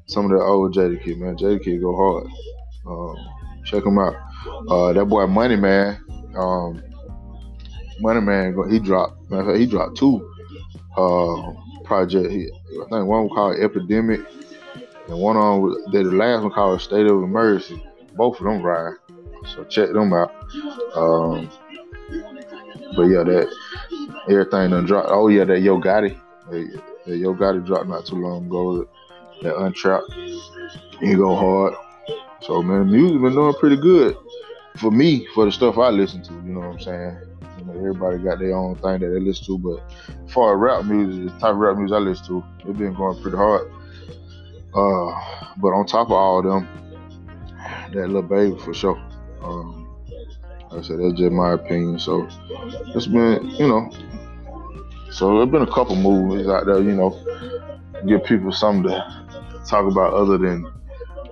some 0.06 0.24
of 0.26 0.30
the 0.30 0.38
old 0.38 0.74
Jadakiss, 0.74 1.18
man. 1.18 1.36
Jadakiss 1.36 1.80
go 1.80 1.96
hard. 1.96 2.26
Um, 2.86 3.16
check 3.64 3.84
him 3.84 3.98
out. 3.98 4.14
Uh, 4.68 4.92
that 4.92 5.04
boy 5.06 5.26
Money 5.26 5.56
Man, 5.56 6.00
um, 6.36 6.82
Money 8.00 8.20
Man, 8.20 8.56
he 8.70 8.78
dropped. 8.78 9.18
he 9.56 9.66
dropped 9.66 9.96
two 9.96 10.26
uh, 10.96 11.52
project. 11.84 12.30
He, 12.30 12.46
I 12.46 12.88
think 12.88 13.06
one 13.06 13.24
was 13.24 13.32
called 13.34 13.58
Epidemic, 13.60 14.20
and 15.08 15.18
one 15.18 15.36
on 15.36 15.70
the 15.92 16.04
last 16.04 16.42
one 16.42 16.52
called 16.52 16.80
State 16.80 17.06
of 17.06 17.22
Emergency. 17.22 17.82
Both 18.14 18.38
of 18.38 18.44
them 18.44 18.62
ride, 18.62 18.94
so 19.54 19.64
check 19.64 19.92
them 19.92 20.12
out. 20.12 20.32
Um, 20.94 21.50
but 22.96 23.02
yeah, 23.02 23.22
that 23.22 23.54
everything 24.30 24.70
done 24.70 24.86
dropped. 24.86 25.08
Oh 25.10 25.28
yeah, 25.28 25.44
that 25.44 25.60
Yo 25.60 25.80
Gotti, 25.80 26.18
that 26.50 27.16
Yo 27.16 27.34
Gotti 27.34 27.64
dropped 27.64 27.88
not 27.88 28.06
too 28.06 28.16
long 28.16 28.46
ago. 28.46 28.88
That 29.42 29.56
Untrapped, 29.56 30.12
he 31.00 31.14
go 31.14 31.34
hard. 31.34 31.74
So 32.42 32.62
man, 32.62 32.90
music 32.90 33.20
been 33.20 33.34
doing 33.34 33.54
pretty 33.54 33.76
good 33.76 34.16
for 34.76 34.90
me 34.90 35.26
for 35.34 35.44
the 35.44 35.52
stuff 35.52 35.78
I 35.78 35.88
listen 35.88 36.22
to. 36.24 36.32
You 36.32 36.52
know 36.52 36.60
what 36.60 36.68
I'm 36.74 36.80
saying? 36.80 37.18
You 37.58 37.64
know, 37.64 37.72
everybody 37.72 38.18
got 38.18 38.38
their 38.38 38.54
own 38.54 38.76
thing 38.76 39.00
that 39.00 39.08
they 39.08 39.20
listen 39.20 39.46
to, 39.46 39.58
but 39.58 40.30
for 40.30 40.56
rap 40.56 40.84
music, 40.84 41.32
the 41.32 41.40
type 41.40 41.52
of 41.52 41.56
rap 41.56 41.76
music 41.76 41.94
I 41.94 41.98
listen 41.98 42.26
to, 42.26 42.44
it 42.68 42.78
been 42.78 42.94
going 42.94 43.20
pretty 43.22 43.36
hard. 43.36 43.70
Uh, 44.74 45.12
but 45.56 45.68
on 45.68 45.86
top 45.86 46.08
of 46.08 46.12
all 46.12 46.42
them, 46.42 46.68
that 47.92 48.08
Lil 48.08 48.22
Baby 48.22 48.58
for 48.58 48.72
sure. 48.74 48.96
Um, 49.42 49.88
like 50.70 50.80
I 50.80 50.82
said 50.82 51.00
that's 51.00 51.18
just 51.18 51.32
my 51.32 51.54
opinion. 51.54 51.98
So 51.98 52.28
it's 52.94 53.06
been, 53.06 53.50
you 53.50 53.68
know, 53.68 53.90
so 55.10 55.36
there's 55.36 55.50
been 55.50 55.62
a 55.62 55.72
couple 55.72 55.96
movies 55.96 56.46
out 56.48 56.66
there, 56.66 56.80
you 56.80 56.94
know, 56.94 57.10
give 58.06 58.24
people 58.24 58.52
something 58.52 58.90
to 58.90 59.62
talk 59.66 59.90
about 59.90 60.14
other 60.14 60.38
than 60.38 60.70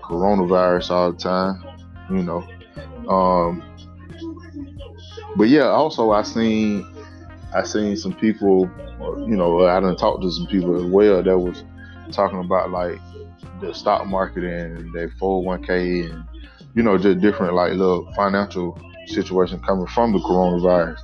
coronavirus 0.02 0.90
all 0.90 1.12
the 1.12 1.18
time, 1.18 1.62
you 2.10 2.22
know. 2.22 2.46
Um, 3.08 3.62
but 5.36 5.48
yeah, 5.48 5.66
also 5.66 6.10
I 6.10 6.22
seen 6.22 6.86
I 7.54 7.62
seen 7.62 7.96
some 7.96 8.12
people, 8.12 8.70
you 9.18 9.36
know, 9.36 9.66
I 9.66 9.80
done 9.80 9.96
talked 9.96 10.22
to 10.22 10.30
some 10.30 10.46
people 10.46 10.76
as 10.76 10.84
well 10.84 11.22
that 11.22 11.38
was 11.38 11.64
talking 12.12 12.40
about 12.40 12.70
like 12.70 12.98
the 13.60 13.72
stock 13.72 14.06
market 14.06 14.44
and 14.44 14.92
their 14.92 15.08
401k 15.10 16.10
and 16.10 16.24
you 16.74 16.82
know 16.82 16.96
just 16.96 17.20
different 17.20 17.54
like 17.54 17.72
little 17.72 18.10
financial 18.14 18.78
situation 19.06 19.60
coming 19.60 19.86
from 19.86 20.12
the 20.12 20.18
coronavirus. 20.18 20.98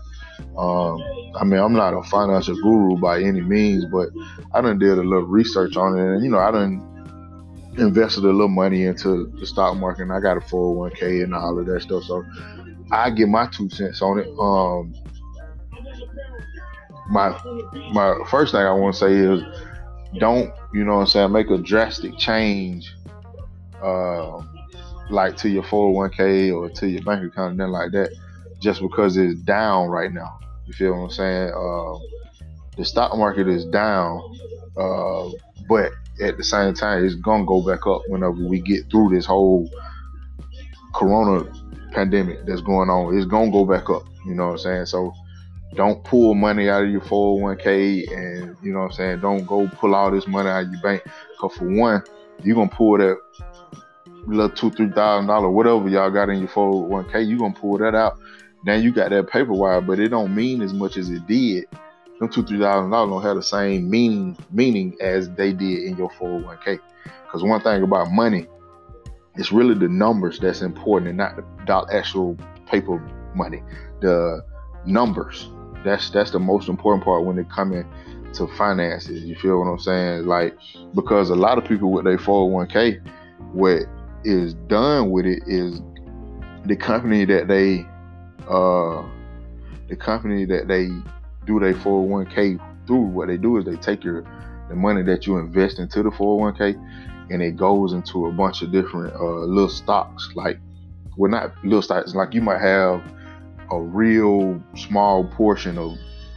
Um, 0.57 1.24
I 1.37 1.45
mean, 1.45 1.61
I'm 1.61 1.73
not 1.73 1.95
a 1.95 2.03
financial 2.03 2.55
guru 2.57 2.97
by 2.97 3.21
any 3.21 3.41
means, 3.41 3.85
but 3.87 4.09
I 4.53 4.61
done 4.61 4.79
did 4.79 4.99
a 4.99 5.03
little 5.03 5.27
research 5.27 5.77
on 5.77 5.99
it, 5.99 6.15
and 6.15 6.25
you 6.25 6.31
know, 6.31 6.39
I 6.39 6.51
done 6.51 6.95
invested 7.79 8.25
a 8.25 8.29
little 8.29 8.49
money 8.49 8.85
into 8.85 9.27
the 9.39 9.47
stock 9.47 9.77
market 9.77 10.03
and 10.03 10.13
I 10.13 10.21
got 10.21 10.37
a 10.37 10.41
401k 10.41 11.25
and 11.25 11.35
all 11.35 11.59
of 11.59 11.67
that 11.67 11.83
stuff. 11.83 12.05
So 12.05 12.25
I 12.91 13.11
get 13.11 13.29
my 13.29 13.47
two 13.49 13.69
cents 13.69 14.01
on 14.01 14.21
it. 14.21 14.29
Um, 14.39 14.95
my 17.11 17.31
my 17.93 18.17
first 18.31 18.53
thing 18.53 18.63
I 18.63 18.73
want 18.73 18.95
to 18.95 19.01
say 19.01 19.13
is 19.13 19.43
don't, 20.19 20.53
you 20.73 20.85
know 20.85 20.95
what 20.95 21.01
I'm 21.01 21.07
saying, 21.07 21.33
make 21.33 21.51
a 21.51 21.59
drastic 21.59 22.17
change 22.17 22.95
uh, 23.83 24.41
like 25.11 25.37
to 25.39 25.49
your 25.49 25.65
401k 25.65 26.55
or 26.55 26.71
to 26.71 26.89
your 26.89 27.03
bank 27.03 27.25
account 27.25 27.57
nothing 27.57 27.73
like 27.73 27.93
that 27.93 28.11
just 28.61 28.81
because 28.81 29.17
it's 29.17 29.39
down 29.41 29.89
right 29.89 30.13
now. 30.13 30.39
You 30.67 30.73
feel 30.73 30.93
what 30.93 31.05
I'm 31.05 31.11
saying? 31.11 31.51
Uh, 31.51 31.99
the 32.77 32.85
stock 32.85 33.17
market 33.17 33.49
is 33.49 33.65
down, 33.67 34.23
uh, 34.77 35.29
but 35.69 35.93
at 36.21 36.37
the 36.37 36.45
same 36.45 36.75
time, 36.75 37.05
it's 37.05 37.15
gonna 37.15 37.45
go 37.45 37.65
back 37.65 37.87
up 37.87 38.03
whenever 38.09 38.33
we 38.33 38.61
get 38.61 38.91
through 38.91 39.11
this 39.11 39.27
whole 39.27 39.69
corona 40.95 41.45
pandemic 41.93 42.47
that's 42.47 42.61
going 42.61 42.91
on. 42.91 43.17
It's 43.17 43.27
gonna 43.27 43.51
go 43.51 43.65
back 43.65 43.91
up. 43.91 44.05
You 44.27 44.35
know 44.35 44.47
what 44.47 44.53
I'm 44.53 44.59
saying? 44.59 44.87
So 44.87 45.13
don't 45.75 46.03
pull 46.05 46.35
money 46.35 46.69
out 46.69 46.85
of 46.85 46.91
your 46.91 47.01
401k 47.01 48.13
and 48.17 48.57
you 48.63 48.73
know 48.73 48.81
what 48.81 48.87
I'm 48.87 48.93
saying, 48.93 49.21
don't 49.21 49.45
go 49.45 49.69
pull 49.69 49.95
all 49.95 50.11
this 50.11 50.27
money 50.27 50.49
out 50.49 50.65
of 50.65 50.73
your 50.73 50.81
bank. 50.81 51.03
Cause 51.41 51.55
for 51.55 51.69
one, 51.69 52.03
you're 52.43 52.55
gonna 52.55 52.71
pull 52.71 52.99
that 52.99 53.17
little 54.27 54.51
two, 54.51 54.71
three 54.71 54.91
thousand 54.91 55.27
dollar, 55.27 55.51
whatever 55.51 55.89
y'all 55.89 56.11
got 56.11 56.31
in 56.31 56.39
your 56.39 56.49
401k, 56.49 57.29
you're 57.29 57.39
gonna 57.39 57.55
pull 57.55 57.79
that 57.79 57.95
out. 57.95 58.19
Now 58.65 58.75
you 58.75 58.93
got 58.93 59.11
that 59.11 59.29
paper 59.29 59.53
wire, 59.53 59.81
but 59.81 60.01
it 60.01 60.09
don't 60.09 60.35
mean 60.35 60.63
as 60.63 60.73
much 60.73 60.97
as 60.97 61.11
it 61.11 61.27
did 61.27 61.67
them 62.19 62.29
two 62.29 62.45
three 62.45 62.59
thousand 62.59 62.91
dollars 62.91 63.11
don't 63.11 63.23
have 63.23 63.37
the 63.37 63.43
same 63.43 63.89
meaning 63.91 64.37
meaning 64.51 64.97
as 65.01 65.31
they 65.31 65.53
did 65.53 65.85
in 65.85 65.97
your 65.97 66.11
401k. 66.11 66.79
Because 67.25 67.43
one 67.43 67.61
thing 67.61 67.83
about 67.83 68.11
money, 68.11 68.47
it's 69.37 69.53
really 69.53 69.75
the 69.75 69.89
numbers 69.89 70.39
that's 70.39 70.63
important 70.63 71.09
and 71.09 71.19
not 71.19 71.37
the 71.37 71.95
actual 71.95 72.37
paper 72.67 72.99
money. 73.35 73.63
The 74.01 74.45
numbers. 74.87 75.49
That's 75.85 76.11
that's 76.11 76.31
the 76.31 76.39
most 76.39 76.69
important 76.69 77.05
part 77.05 77.25
when 77.25 77.39
it 77.39 77.51
coming 77.51 77.85
to 78.35 78.47
finances. 78.57 79.25
You 79.25 79.37
feel 79.37 79.59
what 79.59 79.67
I'm 79.67 79.79
saying? 79.79 80.27
Like 80.27 80.57
because 80.95 81.31
a 81.31 81.35
lot 81.35 81.59
of 81.59 81.65
people 81.65 81.91
with 81.91 82.05
their 82.05 82.19
401k, 82.19 83.07
what 83.53 83.83
is 84.25 84.55
done 84.55 85.11
with 85.11 85.27
it 85.27 85.43
is 85.47 85.83
the 86.65 86.77
company 86.77 87.27
that 87.27 87.49
they 87.49 87.85
uh 88.49 89.03
the 89.89 89.97
company 89.97 90.45
that 90.47 90.67
they 90.69 90.89
do 91.47 91.61
their 91.61 91.75
401k 91.75 92.59
through, 92.87 93.01
what 93.01 93.29
they 93.29 93.37
do 93.37 93.59
is 93.59 93.65
they 93.65 93.77
take 93.77 94.05
your 94.05 94.25
the 94.69 94.75
money 94.75 95.03
that 95.03 95.27
you 95.27 95.37
invest 95.37 95.79
into 95.79 96.03
the 96.03 96.11
401k 96.11 96.75
and 97.31 97.43
it 97.43 97.57
goes 97.57 97.93
into 97.93 98.27
a 98.27 98.33
bunch 98.33 98.63
of 98.63 98.73
different 98.73 99.15
uh, 99.15 99.45
little 99.45 99.69
stocks. 99.69 100.31
Like, 100.35 100.59
well, 101.17 101.31
not 101.31 101.53
little 101.65 101.83
stocks. 101.83 102.15
Like 102.15 102.35
you 102.35 102.41
might 102.41 102.61
have 102.61 103.03
a 103.71 103.81
real 103.81 104.63
small 104.75 105.25
portion 105.25 105.79
of 105.79 105.97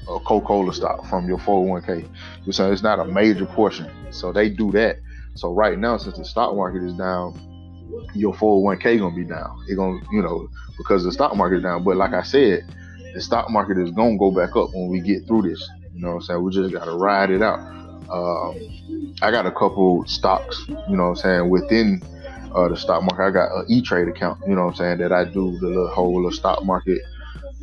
a 0.09 0.19
Coca-Cola 0.21 0.73
stock 0.73 1.05
from 1.07 1.27
your 1.27 1.37
401k. 1.39 2.07
You're 2.45 2.53
saying 2.53 2.73
it's 2.73 2.83
not 2.83 2.99
a 2.99 3.05
major 3.05 3.45
portion, 3.45 3.89
so 4.11 4.31
they 4.31 4.49
do 4.49 4.71
that. 4.71 4.97
So 5.35 5.53
right 5.53 5.77
now, 5.77 5.97
since 5.97 6.17
the 6.17 6.25
stock 6.25 6.55
market 6.55 6.83
is 6.83 6.93
down, 6.93 7.37
your 8.17 8.33
401k 8.33 8.99
gonna 8.99 9.15
be 9.15 9.23
down. 9.23 9.63
It 9.67 9.75
gonna, 9.75 9.99
you 10.11 10.21
know, 10.21 10.49
because 10.77 11.03
the 11.03 11.11
stock 11.11 11.35
market 11.35 11.57
is 11.57 11.63
down. 11.63 11.83
But 11.83 11.97
like 11.97 12.13
I 12.13 12.23
said, 12.23 12.65
the 13.13 13.21
stock 13.21 13.49
market 13.49 13.77
is 13.77 13.91
gonna 13.91 14.17
go 14.17 14.31
back 14.31 14.55
up 14.55 14.73
when 14.73 14.89
we 14.89 14.99
get 14.99 15.27
through 15.27 15.43
this. 15.43 15.67
You 15.93 16.01
know 16.01 16.09
what 16.09 16.15
I'm 16.15 16.21
saying? 16.21 16.43
We 16.43 16.51
just 16.51 16.73
gotta 16.73 16.91
ride 16.91 17.31
it 17.31 17.41
out. 17.41 17.59
Um, 18.09 19.13
I 19.21 19.31
got 19.31 19.45
a 19.45 19.51
couple 19.51 20.05
stocks, 20.05 20.63
you 20.67 20.95
know 20.95 21.09
what 21.09 21.09
I'm 21.09 21.15
saying, 21.15 21.49
within 21.49 22.01
uh, 22.53 22.67
the 22.67 22.77
stock 22.77 23.01
market. 23.03 23.23
I 23.23 23.31
got 23.31 23.51
an 23.51 23.65
E 23.67 23.81
Trade 23.81 24.07
account, 24.07 24.39
you 24.47 24.55
know 24.55 24.65
what 24.65 24.71
I'm 24.71 24.75
saying, 24.75 24.97
that 24.99 25.11
I 25.11 25.25
do 25.25 25.57
the 25.59 25.67
little 25.67 25.89
whole 25.89 26.15
little 26.15 26.31
stock 26.31 26.63
market 26.63 26.99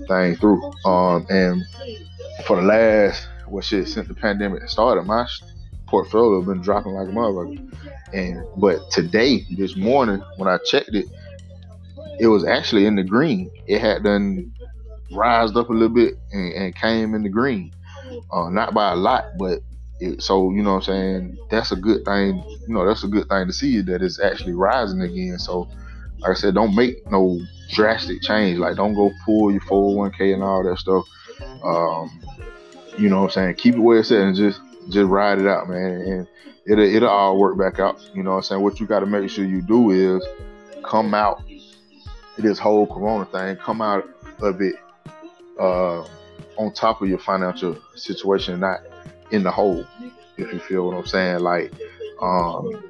thing 0.08 0.36
through. 0.36 0.62
Um, 0.84 1.26
and 1.30 1.64
for 2.46 2.56
the 2.56 2.62
last, 2.62 3.28
what 3.46 3.64
shit, 3.64 3.88
since 3.88 4.08
the 4.08 4.14
pandemic 4.14 4.68
started, 4.68 5.02
my 5.04 5.26
portfolio 5.86 6.42
been 6.42 6.60
dropping 6.60 6.92
like 6.92 7.08
a 7.08 7.12
motherfucker. 7.12 7.72
And 8.12 8.44
but 8.56 8.90
today, 8.90 9.44
this 9.50 9.76
morning, 9.76 10.22
when 10.36 10.48
I 10.48 10.58
checked 10.58 10.94
it, 10.94 11.06
it 12.18 12.28
was 12.28 12.44
actually 12.44 12.86
in 12.86 12.96
the 12.96 13.02
green. 13.02 13.50
It 13.66 13.80
had 13.80 14.04
done 14.04 14.52
rised 15.12 15.56
up 15.56 15.70
a 15.70 15.72
little 15.72 15.94
bit 15.94 16.14
and, 16.32 16.52
and 16.54 16.76
came 16.76 17.14
in 17.14 17.22
the 17.22 17.28
green. 17.28 17.72
Uh, 18.32 18.50
not 18.50 18.74
by 18.74 18.92
a 18.92 18.96
lot, 18.96 19.24
but 19.38 19.60
it, 20.00 20.22
so 20.22 20.50
you 20.50 20.62
know 20.62 20.74
what 20.74 20.88
I'm 20.88 20.94
saying 20.94 21.38
that's 21.50 21.72
a 21.72 21.76
good 21.76 22.04
thing. 22.04 22.42
You 22.66 22.74
know 22.74 22.86
that's 22.86 23.04
a 23.04 23.08
good 23.08 23.28
thing 23.28 23.46
to 23.46 23.52
see 23.52 23.80
that 23.82 24.02
it's 24.02 24.20
actually 24.20 24.52
rising 24.52 25.00
again. 25.00 25.38
So 25.38 25.68
like 26.18 26.30
I 26.30 26.34
said, 26.34 26.54
don't 26.54 26.74
make 26.74 27.10
no 27.10 27.40
drastic 27.70 28.22
change. 28.22 28.58
Like 28.58 28.76
don't 28.76 28.94
go 28.94 29.10
pull 29.24 29.50
your 29.50 29.60
401k 29.62 30.34
and 30.34 30.42
all 30.42 30.62
that 30.64 30.78
stuff. 30.78 31.04
Um, 31.62 32.20
you 32.98 33.08
know 33.08 33.22
what 33.22 33.24
I'm 33.24 33.30
saying? 33.30 33.54
Keep 33.54 33.76
it 33.76 33.80
where 33.80 33.98
it's 33.98 34.12
at 34.12 34.20
and 34.20 34.36
just 34.36 34.60
just 34.88 35.08
ride 35.08 35.38
it 35.38 35.46
out, 35.46 35.68
man. 35.68 36.00
And 36.00 36.28
it'll 36.66 36.84
it'll 36.84 37.08
all 37.08 37.38
work 37.38 37.58
back 37.58 37.78
out. 37.78 38.00
You 38.14 38.22
know 38.22 38.30
what 38.30 38.36
I'm 38.36 38.42
saying? 38.42 38.62
What 38.62 38.80
you 38.80 38.86
gotta 38.86 39.06
make 39.06 39.30
sure 39.30 39.44
you 39.44 39.62
do 39.62 39.90
is 39.90 40.24
come 40.82 41.14
out 41.14 41.42
this 42.36 42.58
whole 42.58 42.86
corona 42.86 43.24
thing, 43.26 43.56
come 43.56 43.80
out 43.80 44.08
of 44.40 44.60
it 44.60 44.74
uh, 45.60 46.04
on 46.56 46.72
top 46.74 47.00
of 47.02 47.08
your 47.08 47.18
financial 47.18 47.78
situation, 47.94 48.60
not 48.60 48.80
in 49.30 49.42
the 49.42 49.50
hole. 49.50 49.84
If 50.36 50.52
you 50.52 50.58
feel 50.58 50.86
what 50.86 50.96
I'm 50.96 51.06
saying, 51.06 51.40
like 51.40 51.72
um, 52.20 52.82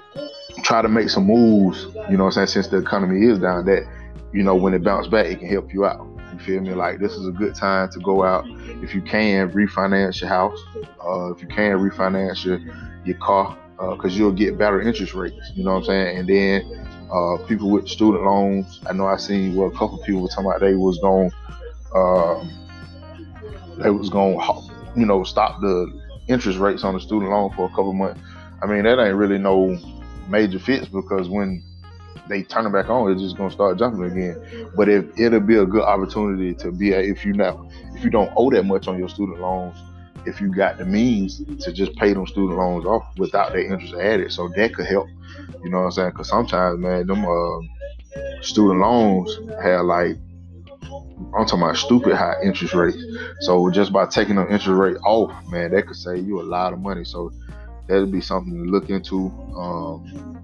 try 0.63 0.83
to 0.83 0.89
make 0.89 1.11
some 1.11 1.27
moves. 1.27 1.85
You 2.11 2.17
know 2.17 2.25
what 2.25 2.37
I'm 2.37 2.47
saying? 2.47 2.47
Since 2.49 2.69
the 2.69 2.79
economy 2.79 3.27
is 3.27 3.39
down, 3.39 3.67
that 3.67 3.87
you 4.33 4.43
know 4.43 4.55
when 4.55 4.75
it 4.75 4.83
bounce 4.83 5.07
back, 5.09 5.27
it 5.27 5.41
can 5.41 5.49
help 5.49 5.73
you 5.73 5.85
out. 5.85 6.07
You 6.35 6.41
feel 6.41 6.61
me? 6.61 6.75
Like 6.75 6.99
this 6.99 7.13
is 7.13 7.29
a 7.29 7.31
good 7.31 7.55
time 7.55 7.91
to 7.91 8.01
go 8.01 8.25
out 8.25 8.45
if 8.83 8.93
you 8.93 9.01
can 9.01 9.51
refinance 9.53 10.21
your 10.21 10.29
house. 10.29 10.59
Uh, 11.05 11.33
if 11.33 11.41
you 11.41 11.47
can 11.47 11.79
refinance 11.79 12.45
your 12.45 12.59
your 13.05 13.17
car, 13.19 13.57
because 13.79 14.13
uh, 14.13 14.17
you'll 14.17 14.33
get 14.33 14.59
better 14.59 14.81
interest 14.81 15.15
rates. 15.15 15.53
You 15.55 15.63
know 15.63 15.75
what 15.75 15.79
I'm 15.79 15.85
saying? 15.85 16.19
And 16.19 16.29
then 16.29 16.89
uh, 17.13 17.37
people 17.47 17.71
with 17.71 17.89
student 17.89 18.25
loans. 18.25 18.81
I 18.89 18.93
know 18.95 19.07
I 19.07 19.17
seen 19.17 19.55
well 19.55 19.69
a 19.69 19.73
couple 19.73 19.99
people 19.99 20.23
were 20.23 20.29
talking 20.29 20.47
about 20.47 20.61
they 20.61 20.75
was 20.75 20.99
going 20.99 21.31
um, 21.95 22.51
they 23.79 23.91
was 23.91 24.09
going 24.09 24.37
you 24.97 25.07
know 25.07 25.23
stop 25.23 25.61
the 25.61 25.93
interest 26.27 26.59
rates 26.59 26.83
on 26.83 26.95
the 26.95 27.01
student 27.01 27.31
loan 27.31 27.53
for 27.53 27.67
a 27.67 27.69
couple 27.69 27.93
months. 27.93 28.21
I 28.61 28.67
mean 28.67 28.83
that 28.83 28.99
ain't 28.99 29.15
really 29.15 29.39
no 29.39 29.79
major 30.29 30.59
fix 30.59 30.89
because 30.89 31.29
when 31.29 31.63
they 32.29 32.43
turn 32.43 32.67
it 32.67 32.73
back 32.73 32.89
on, 32.89 33.11
it's 33.13 33.21
just 33.21 33.37
gonna 33.37 33.51
start 33.51 33.79
jumping 33.79 34.05
again. 34.05 34.71
But 34.77 34.89
if 34.89 35.19
it'll 35.19 35.41
be 35.41 35.57
a 35.57 35.67
good 35.67 35.83
opportunity 35.83 36.55
to 36.55 36.73
be 36.73 36.93
a, 36.93 37.01
if 37.01 37.25
you 37.25 37.33
now 37.33 37.69
if 37.95 38.05
you 38.05 38.11
don't 38.11 38.33
owe 38.37 38.51
that 38.51 38.65
much 38.65 38.89
on 38.89 38.99
your 38.99 39.09
student 39.09 39.41
loans, 39.41 39.77
if 40.27 40.41
you 40.41 40.55
got 40.55 40.79
the 40.79 40.85
means 40.85 41.43
to 41.65 41.73
just 41.73 41.95
pay 41.97 42.13
them 42.13 42.27
student 42.27 42.59
loans 42.59 42.87
off 42.87 43.07
without 43.19 43.53
that 43.53 43.65
interest 43.65 43.95
added, 43.95 44.33
so 44.33 44.49
that 44.57 44.75
could 44.75 44.87
help. 44.87 45.09
You 45.63 45.71
know 45.71 45.79
what 45.79 45.85
I'm 45.85 45.93
saying? 45.93 46.11
Because 46.11 46.29
sometimes, 46.29 46.79
man, 46.79 47.07
them 47.07 47.25
uh, 47.25 47.61
student 48.41 48.81
loans 48.81 49.39
have 49.63 49.85
like 49.85 50.17
I'm 51.37 51.47
talking 51.47 51.63
about 51.63 51.77
stupid 51.77 52.15
high 52.15 52.37
interest 52.43 52.75
rates. 52.75 52.99
So 53.41 53.71
just 53.71 53.93
by 53.93 54.07
taking 54.07 54.37
the 54.37 54.43
interest 54.43 54.69
rate 54.69 54.97
off, 55.05 55.33
man, 55.51 55.73
that 55.73 55.87
could 55.87 55.97
save 55.97 56.27
you 56.27 56.41
a 56.41 56.43
lot 56.43 56.73
of 56.73 56.81
money. 56.81 57.05
So 57.05 57.33
that'd 57.89 58.11
be 58.11 58.21
something 58.21 58.53
to 58.53 58.71
look 58.71 58.91
into. 58.91 59.29
Um, 59.57 60.41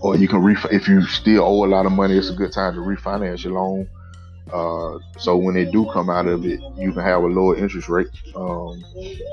or 0.00 0.16
you 0.16 0.28
can 0.28 0.38
ref- 0.38 0.72
if 0.72 0.88
you 0.88 1.02
still 1.06 1.42
owe 1.44 1.64
a 1.64 1.68
lot 1.68 1.86
of 1.86 1.92
money, 1.92 2.16
it's 2.16 2.30
a 2.30 2.34
good 2.34 2.52
time 2.52 2.74
to 2.74 2.80
refinance 2.80 3.44
your 3.44 3.54
loan. 3.54 3.88
Uh, 4.52 4.98
so 5.18 5.36
when 5.36 5.54
they 5.54 5.64
do 5.64 5.88
come 5.92 6.10
out 6.10 6.26
of 6.26 6.44
it, 6.44 6.60
you 6.76 6.92
can 6.92 7.02
have 7.02 7.22
a 7.22 7.26
lower 7.26 7.56
interest 7.56 7.88
rate. 7.88 8.08
Um, 8.34 8.82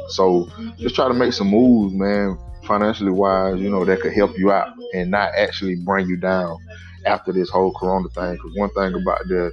so 0.09 0.49
just 0.77 0.95
try 0.95 1.07
to 1.07 1.13
make 1.13 1.33
some 1.33 1.47
moves, 1.49 1.93
man, 1.93 2.37
financially 2.65 3.11
wise. 3.11 3.59
You 3.59 3.69
know 3.69 3.83
that 3.85 4.01
could 4.01 4.13
help 4.13 4.37
you 4.37 4.51
out 4.51 4.77
and 4.93 5.11
not 5.11 5.33
actually 5.35 5.75
bring 5.75 6.07
you 6.07 6.15
down 6.17 6.57
after 7.05 7.31
this 7.31 7.49
whole 7.49 7.73
Corona 7.73 8.07
thing. 8.09 8.33
Because 8.33 8.55
one 8.55 8.69
thing 8.69 9.01
about 9.01 9.27
the 9.27 9.51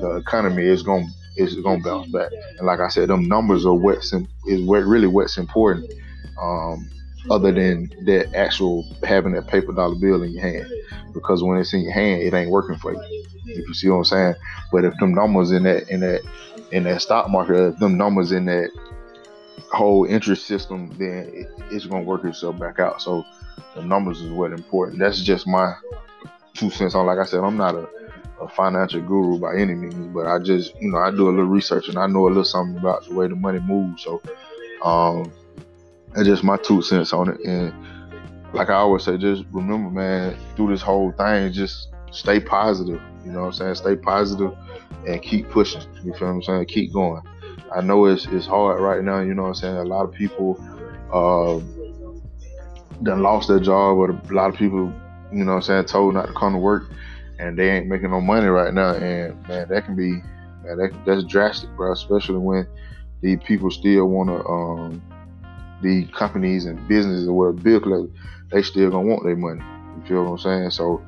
the 0.00 0.16
economy 0.16 0.64
is 0.64 0.82
going 0.82 1.08
is 1.36 1.54
going 1.56 1.82
to 1.82 1.88
bounce 1.88 2.10
back. 2.10 2.30
And 2.58 2.66
like 2.66 2.80
I 2.80 2.88
said, 2.88 3.08
them 3.08 3.28
numbers 3.28 3.66
are 3.66 3.74
what's 3.74 4.12
in, 4.12 4.26
is 4.46 4.62
what 4.62 4.84
really 4.84 5.06
what's 5.06 5.36
important. 5.36 5.92
Um, 6.40 6.88
other 7.30 7.52
than 7.52 7.90
that 8.04 8.34
actual 8.34 8.86
having 9.02 9.32
that 9.32 9.46
paper 9.46 9.72
dollar 9.72 9.94
bill 9.94 10.22
in 10.22 10.32
your 10.32 10.42
hand, 10.42 10.66
because 11.12 11.42
when 11.42 11.58
it's 11.58 11.72
in 11.72 11.82
your 11.82 11.92
hand, 11.92 12.22
it 12.22 12.34
ain't 12.34 12.50
working 12.50 12.76
for 12.76 12.92
you. 12.92 13.00
If 13.46 13.68
you 13.68 13.74
see 13.74 13.88
what 13.88 13.98
I'm 13.98 14.04
saying. 14.04 14.34
But 14.72 14.84
if 14.84 14.96
them 14.98 15.14
numbers 15.14 15.52
in 15.52 15.62
that 15.64 15.88
in 15.88 16.00
that 16.00 16.22
in 16.72 16.84
that 16.84 17.02
stock 17.02 17.30
market, 17.30 17.74
if 17.74 17.78
them 17.78 17.96
numbers 17.96 18.32
in 18.32 18.46
that 18.46 18.70
whole 19.70 20.04
interest 20.04 20.46
system, 20.46 20.90
then 20.98 21.30
it, 21.32 21.48
it's 21.70 21.86
gonna 21.86 22.02
work 22.02 22.24
itself 22.24 22.58
back 22.58 22.78
out. 22.78 23.00
So 23.00 23.24
the 23.74 23.82
numbers 23.82 24.20
is 24.20 24.30
what 24.30 24.52
important. 24.52 24.98
That's 24.98 25.22
just 25.22 25.46
my 25.46 25.74
two 26.54 26.70
cents 26.70 26.94
on. 26.94 27.06
Like 27.06 27.18
I 27.18 27.24
said, 27.24 27.40
I'm 27.40 27.56
not 27.56 27.74
a 27.74 27.88
a 28.40 28.48
financial 28.48 29.00
guru 29.00 29.38
by 29.38 29.56
any 29.56 29.74
means, 29.74 30.12
but 30.14 30.26
I 30.26 30.38
just, 30.38 30.74
you 30.80 30.90
know, 30.90 30.98
I 30.98 31.10
do 31.10 31.28
a 31.28 31.30
little 31.30 31.46
research 31.46 31.88
and 31.88 31.98
I 31.98 32.06
know 32.06 32.26
a 32.26 32.28
little 32.28 32.44
something 32.44 32.76
about 32.76 33.06
the 33.06 33.14
way 33.14 33.28
the 33.28 33.36
money 33.36 33.60
moves. 33.60 34.04
So, 34.04 34.20
um, 34.82 35.32
that's 36.16 36.26
just 36.26 36.42
my 36.42 36.56
two 36.56 36.80
cents 36.80 37.12
on 37.12 37.28
it. 37.28 37.40
And 37.44 37.74
like 38.54 38.70
I 38.70 38.74
always 38.74 39.04
say, 39.04 39.18
just 39.18 39.44
remember, 39.52 39.90
man, 39.90 40.36
through 40.56 40.70
this 40.70 40.80
whole 40.80 41.12
thing, 41.12 41.52
just 41.52 41.88
stay 42.10 42.40
positive. 42.40 43.00
You 43.24 43.32
know 43.32 43.40
what 43.40 43.46
I'm 43.46 43.52
saying? 43.52 43.74
Stay 43.74 43.96
positive 43.96 44.56
and 45.06 45.22
keep 45.22 45.50
pushing. 45.50 45.82
You 46.02 46.14
feel 46.14 46.28
what 46.28 46.34
I'm 46.34 46.42
saying? 46.42 46.66
Keep 46.66 46.92
going. 46.92 47.22
I 47.74 47.82
know 47.82 48.06
it's 48.06 48.24
it's 48.26 48.46
hard 48.46 48.80
right 48.80 49.04
now. 49.04 49.20
You 49.20 49.34
know 49.34 49.42
what 49.42 49.48
I'm 49.48 49.54
saying? 49.56 49.76
A 49.76 49.84
lot 49.84 50.04
of 50.04 50.12
people 50.12 50.58
uh, 51.12 51.60
done 53.02 53.22
lost 53.22 53.48
their 53.48 53.60
job, 53.60 53.98
or 53.98 54.10
a 54.10 54.32
lot 54.32 54.48
of 54.48 54.56
people, 54.56 54.92
you 55.30 55.44
know 55.44 55.52
what 55.52 55.56
I'm 55.56 55.62
saying, 55.62 55.84
told 55.84 56.14
not 56.14 56.28
to 56.28 56.32
come 56.32 56.54
to 56.54 56.58
work 56.58 56.84
and 57.38 57.58
they 57.58 57.70
ain't 57.70 57.86
making 57.86 58.10
no 58.10 58.20
money 58.20 58.46
right 58.46 58.72
now. 58.72 58.94
And 58.94 59.48
man, 59.48 59.68
that 59.68 59.84
can 59.84 59.96
be 59.96 60.22
man, 60.64 60.78
that, 60.78 60.92
that's 61.04 61.24
drastic, 61.24 61.70
bro. 61.76 61.92
Especially 61.92 62.38
when 62.38 62.66
the 63.20 63.36
people 63.36 63.70
still 63.70 64.06
want 64.06 64.28
to, 64.28 64.46
um, 64.46 65.02
the 65.82 66.06
companies 66.06 66.66
and 66.66 66.86
businesses 66.88 67.28
or 67.28 67.52
big, 67.52 67.84
they 68.50 68.62
still 68.62 68.90
gonna 68.90 69.06
want 69.06 69.24
their 69.24 69.36
money. 69.36 69.60
You 69.96 70.06
feel 70.06 70.24
what 70.24 70.32
I'm 70.32 70.38
saying? 70.38 70.70
So, 70.70 71.02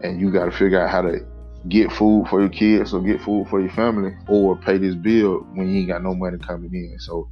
and 0.00 0.20
you 0.20 0.30
got 0.30 0.46
to 0.46 0.52
figure 0.52 0.80
out 0.80 0.90
how 0.90 1.02
to 1.02 1.24
get 1.68 1.92
food 1.92 2.26
for 2.28 2.40
your 2.40 2.50
kids 2.50 2.92
or 2.92 3.00
get 3.00 3.20
food 3.20 3.48
for 3.48 3.60
your 3.60 3.70
family 3.70 4.12
or 4.28 4.56
pay 4.56 4.78
this 4.78 4.94
bill 4.94 5.46
when 5.54 5.68
you 5.68 5.80
ain't 5.80 5.88
got 5.88 6.02
no 6.02 6.14
money 6.14 6.38
coming 6.38 6.74
in. 6.74 6.98
So, 6.98 7.28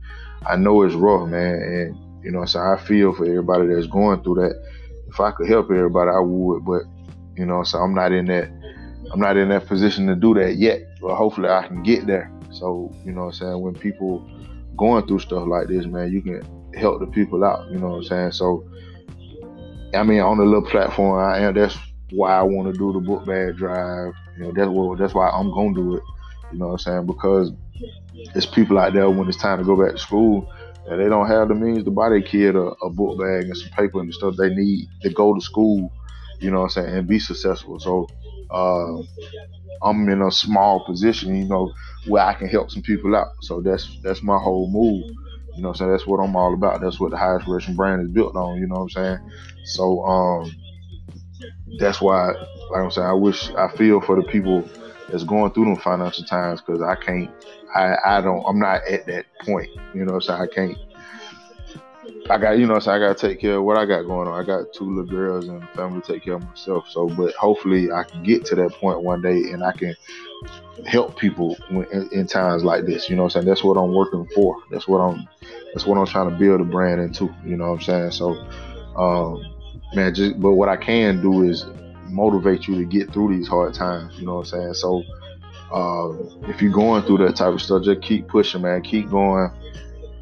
I 0.46 0.56
know 0.56 0.82
it's 0.82 0.94
rough, 0.94 1.28
man, 1.28 1.54
and 1.54 2.24
you 2.24 2.30
know, 2.30 2.44
so 2.44 2.60
I 2.60 2.78
feel 2.78 3.14
for 3.14 3.24
everybody 3.24 3.66
that's 3.66 3.86
going 3.86 4.22
through 4.22 4.36
that. 4.36 4.62
If 5.08 5.20
I 5.20 5.32
could 5.32 5.48
help 5.48 5.70
everybody, 5.70 6.10
I 6.10 6.20
would, 6.20 6.64
but 6.64 6.82
you 7.36 7.46
know, 7.46 7.62
so 7.64 7.78
I'm 7.78 7.94
not 7.94 8.12
in 8.12 8.26
that 8.26 8.50
I'm 9.12 9.20
not 9.20 9.36
in 9.36 9.48
that 9.48 9.66
position 9.66 10.06
to 10.06 10.14
do 10.14 10.34
that 10.34 10.56
yet. 10.56 10.82
But 11.00 11.16
hopefully 11.16 11.48
I 11.48 11.66
can 11.66 11.82
get 11.82 12.06
there. 12.06 12.30
So, 12.52 12.94
you 13.04 13.12
know 13.12 13.22
I'm 13.22 13.32
saying, 13.32 13.60
when 13.60 13.74
people 13.74 14.26
going 14.76 15.06
through 15.06 15.20
stuff 15.20 15.46
like 15.46 15.68
this, 15.68 15.86
man, 15.86 16.12
you 16.12 16.22
can 16.22 16.42
help 16.74 17.00
the 17.00 17.06
people 17.06 17.44
out, 17.44 17.70
you 17.70 17.78
know 17.78 17.88
what 17.88 17.96
I'm 17.96 18.04
saying? 18.04 18.32
So 18.32 18.64
I 19.94 20.02
mean 20.02 20.20
on 20.20 20.38
the 20.38 20.44
little 20.44 20.68
platform 20.68 21.18
I 21.18 21.38
am 21.40 21.54
that's 21.54 21.76
why 22.10 22.36
I 22.36 22.42
want 22.42 22.72
to 22.72 22.78
do 22.78 22.92
the 22.92 23.00
book 23.00 23.26
bag 23.26 23.56
drive. 23.56 24.12
You 24.36 24.44
know, 24.44 24.52
that's 24.52 24.68
what 24.68 24.98
that's 24.98 25.14
why 25.14 25.28
I'm 25.28 25.52
gonna 25.52 25.74
do 25.74 25.96
it. 25.96 26.02
You 26.52 26.58
know 26.58 26.66
what 26.66 26.72
I'm 26.72 26.78
saying? 26.78 27.06
Because 27.06 27.52
there's 28.32 28.46
people 28.46 28.78
out 28.78 28.92
there 28.92 29.08
when 29.10 29.28
it's 29.28 29.36
time 29.36 29.58
to 29.58 29.64
go 29.64 29.76
back 29.76 29.92
to 29.92 29.98
school 29.98 30.52
and 30.88 31.00
they 31.00 31.08
don't 31.08 31.28
have 31.28 31.48
the 31.48 31.54
means 31.54 31.84
to 31.84 31.90
buy 31.90 32.08
their 32.08 32.22
kid 32.22 32.56
a, 32.56 32.60
a 32.82 32.90
book 32.90 33.18
bag 33.18 33.44
and 33.44 33.56
some 33.56 33.70
paper 33.70 34.00
and 34.00 34.08
the 34.08 34.12
stuff 34.12 34.36
they 34.36 34.52
need 34.52 34.88
to 35.02 35.10
go 35.10 35.34
to 35.34 35.40
school 35.40 35.92
you 36.40 36.50
know 36.50 36.60
what 36.60 36.76
I'm 36.76 36.84
saying, 36.84 36.96
and 36.96 37.08
be 37.08 37.18
successful. 37.18 37.78
So 37.78 38.08
uh, 38.50 38.96
I'm 39.82 40.08
in 40.08 40.22
a 40.22 40.30
small 40.30 40.84
position, 40.84 41.36
you 41.36 41.44
know, 41.44 41.72
where 42.06 42.24
I 42.24 42.34
can 42.34 42.48
help 42.48 42.70
some 42.70 42.82
people 42.82 43.14
out. 43.14 43.28
So 43.42 43.60
that's 43.60 43.98
that's 44.02 44.22
my 44.22 44.38
whole 44.38 44.70
move. 44.70 45.04
You 45.56 45.62
know 45.62 45.70
I'm 45.70 45.74
saying? 45.74 45.90
That's 45.90 46.06
what 46.06 46.18
I'm 46.18 46.36
all 46.36 46.54
about. 46.54 46.80
That's 46.80 47.00
what 47.00 47.10
the 47.10 47.16
highest 47.16 47.40
Inspiration 47.40 47.76
brand 47.76 48.02
is 48.02 48.08
built 48.08 48.34
on, 48.36 48.58
you 48.58 48.66
know 48.66 48.76
what 48.76 48.82
I'm 48.82 48.90
saying? 48.90 49.18
So 49.66 50.04
um 50.04 50.52
that's 51.78 52.00
why 52.00 52.28
like 52.28 52.82
I'm 52.82 52.90
saying, 52.90 53.06
I 53.06 53.12
wish 53.12 53.50
I 53.54 53.68
feel 53.76 54.00
for 54.00 54.16
the 54.16 54.22
people 54.22 54.68
that's 55.08 55.24
going 55.24 55.52
through 55.52 55.66
them 55.66 55.76
financial 55.76 56.24
times 56.24 56.60
because 56.60 56.82
I 56.82 56.94
can't 56.96 57.30
I, 57.74 57.96
I 58.04 58.20
don't 58.20 58.44
I'm 58.46 58.58
not 58.58 58.82
at 58.88 59.06
that 59.06 59.26
point. 59.44 59.68
You 59.94 60.04
know 60.04 60.12
what 60.14 60.28
I'm 60.28 60.38
saying? 60.38 60.40
I 60.40 60.46
can't 60.54 60.78
I 62.30 62.38
got, 62.38 62.58
you 62.58 62.66
know, 62.66 62.78
so 62.78 62.92
I 62.92 62.98
got 63.00 63.18
to 63.18 63.28
take 63.28 63.40
care 63.40 63.56
of 63.56 63.64
what 63.64 63.76
I 63.76 63.84
got 63.84 64.02
going 64.02 64.28
on. 64.28 64.40
I 64.40 64.46
got 64.46 64.72
two 64.72 64.84
little 64.84 65.10
girls 65.10 65.48
and 65.48 65.68
family 65.70 66.00
to 66.00 66.12
take 66.12 66.22
care 66.22 66.34
of 66.34 66.44
myself. 66.44 66.88
So, 66.88 67.08
but 67.08 67.34
hopefully 67.34 67.90
I 67.90 68.04
can 68.04 68.22
get 68.22 68.44
to 68.46 68.54
that 68.54 68.70
point 68.74 69.02
one 69.02 69.20
day 69.20 69.50
and 69.50 69.64
I 69.64 69.72
can 69.72 69.96
help 70.86 71.18
people 71.18 71.56
in, 71.70 72.08
in, 72.12 72.26
times 72.28 72.62
like 72.62 72.86
this. 72.86 73.10
You 73.10 73.16
know 73.16 73.24
I'm 73.24 73.30
saying? 73.30 73.46
That's 73.46 73.64
what 73.64 73.76
I'm 73.76 73.92
working 73.92 74.26
for. 74.32 74.62
That's 74.70 74.86
what 74.86 74.98
I'm, 74.98 75.28
that's 75.74 75.86
what 75.86 75.98
I'm 75.98 76.06
trying 76.06 76.30
to 76.30 76.36
build 76.36 76.60
a 76.60 76.64
brand 76.64 77.00
into. 77.00 77.34
You 77.44 77.56
know 77.56 77.72
what 77.72 77.80
I'm 77.80 77.80
saying? 77.80 78.10
So, 78.12 78.36
um, 78.96 79.44
man, 79.94 80.14
just, 80.14 80.40
but 80.40 80.52
what 80.52 80.68
I 80.68 80.76
can 80.76 81.20
do 81.20 81.42
is 81.42 81.66
motivate 82.06 82.68
you 82.68 82.76
to 82.76 82.84
get 82.84 83.12
through 83.12 83.36
these 83.36 83.48
hard 83.48 83.74
times. 83.74 84.16
You 84.18 84.26
know 84.26 84.36
what 84.36 84.52
I'm 84.52 84.60
saying? 84.60 84.74
So, 84.74 85.02
uh, 85.72 86.12
if 86.48 86.62
you're 86.62 86.72
going 86.72 87.02
through 87.02 87.18
that 87.18 87.34
type 87.34 87.54
of 87.54 87.60
stuff, 87.60 87.82
just 87.82 88.02
keep 88.02 88.28
pushing, 88.28 88.62
man. 88.62 88.82
Keep 88.82 89.10
going. 89.10 89.50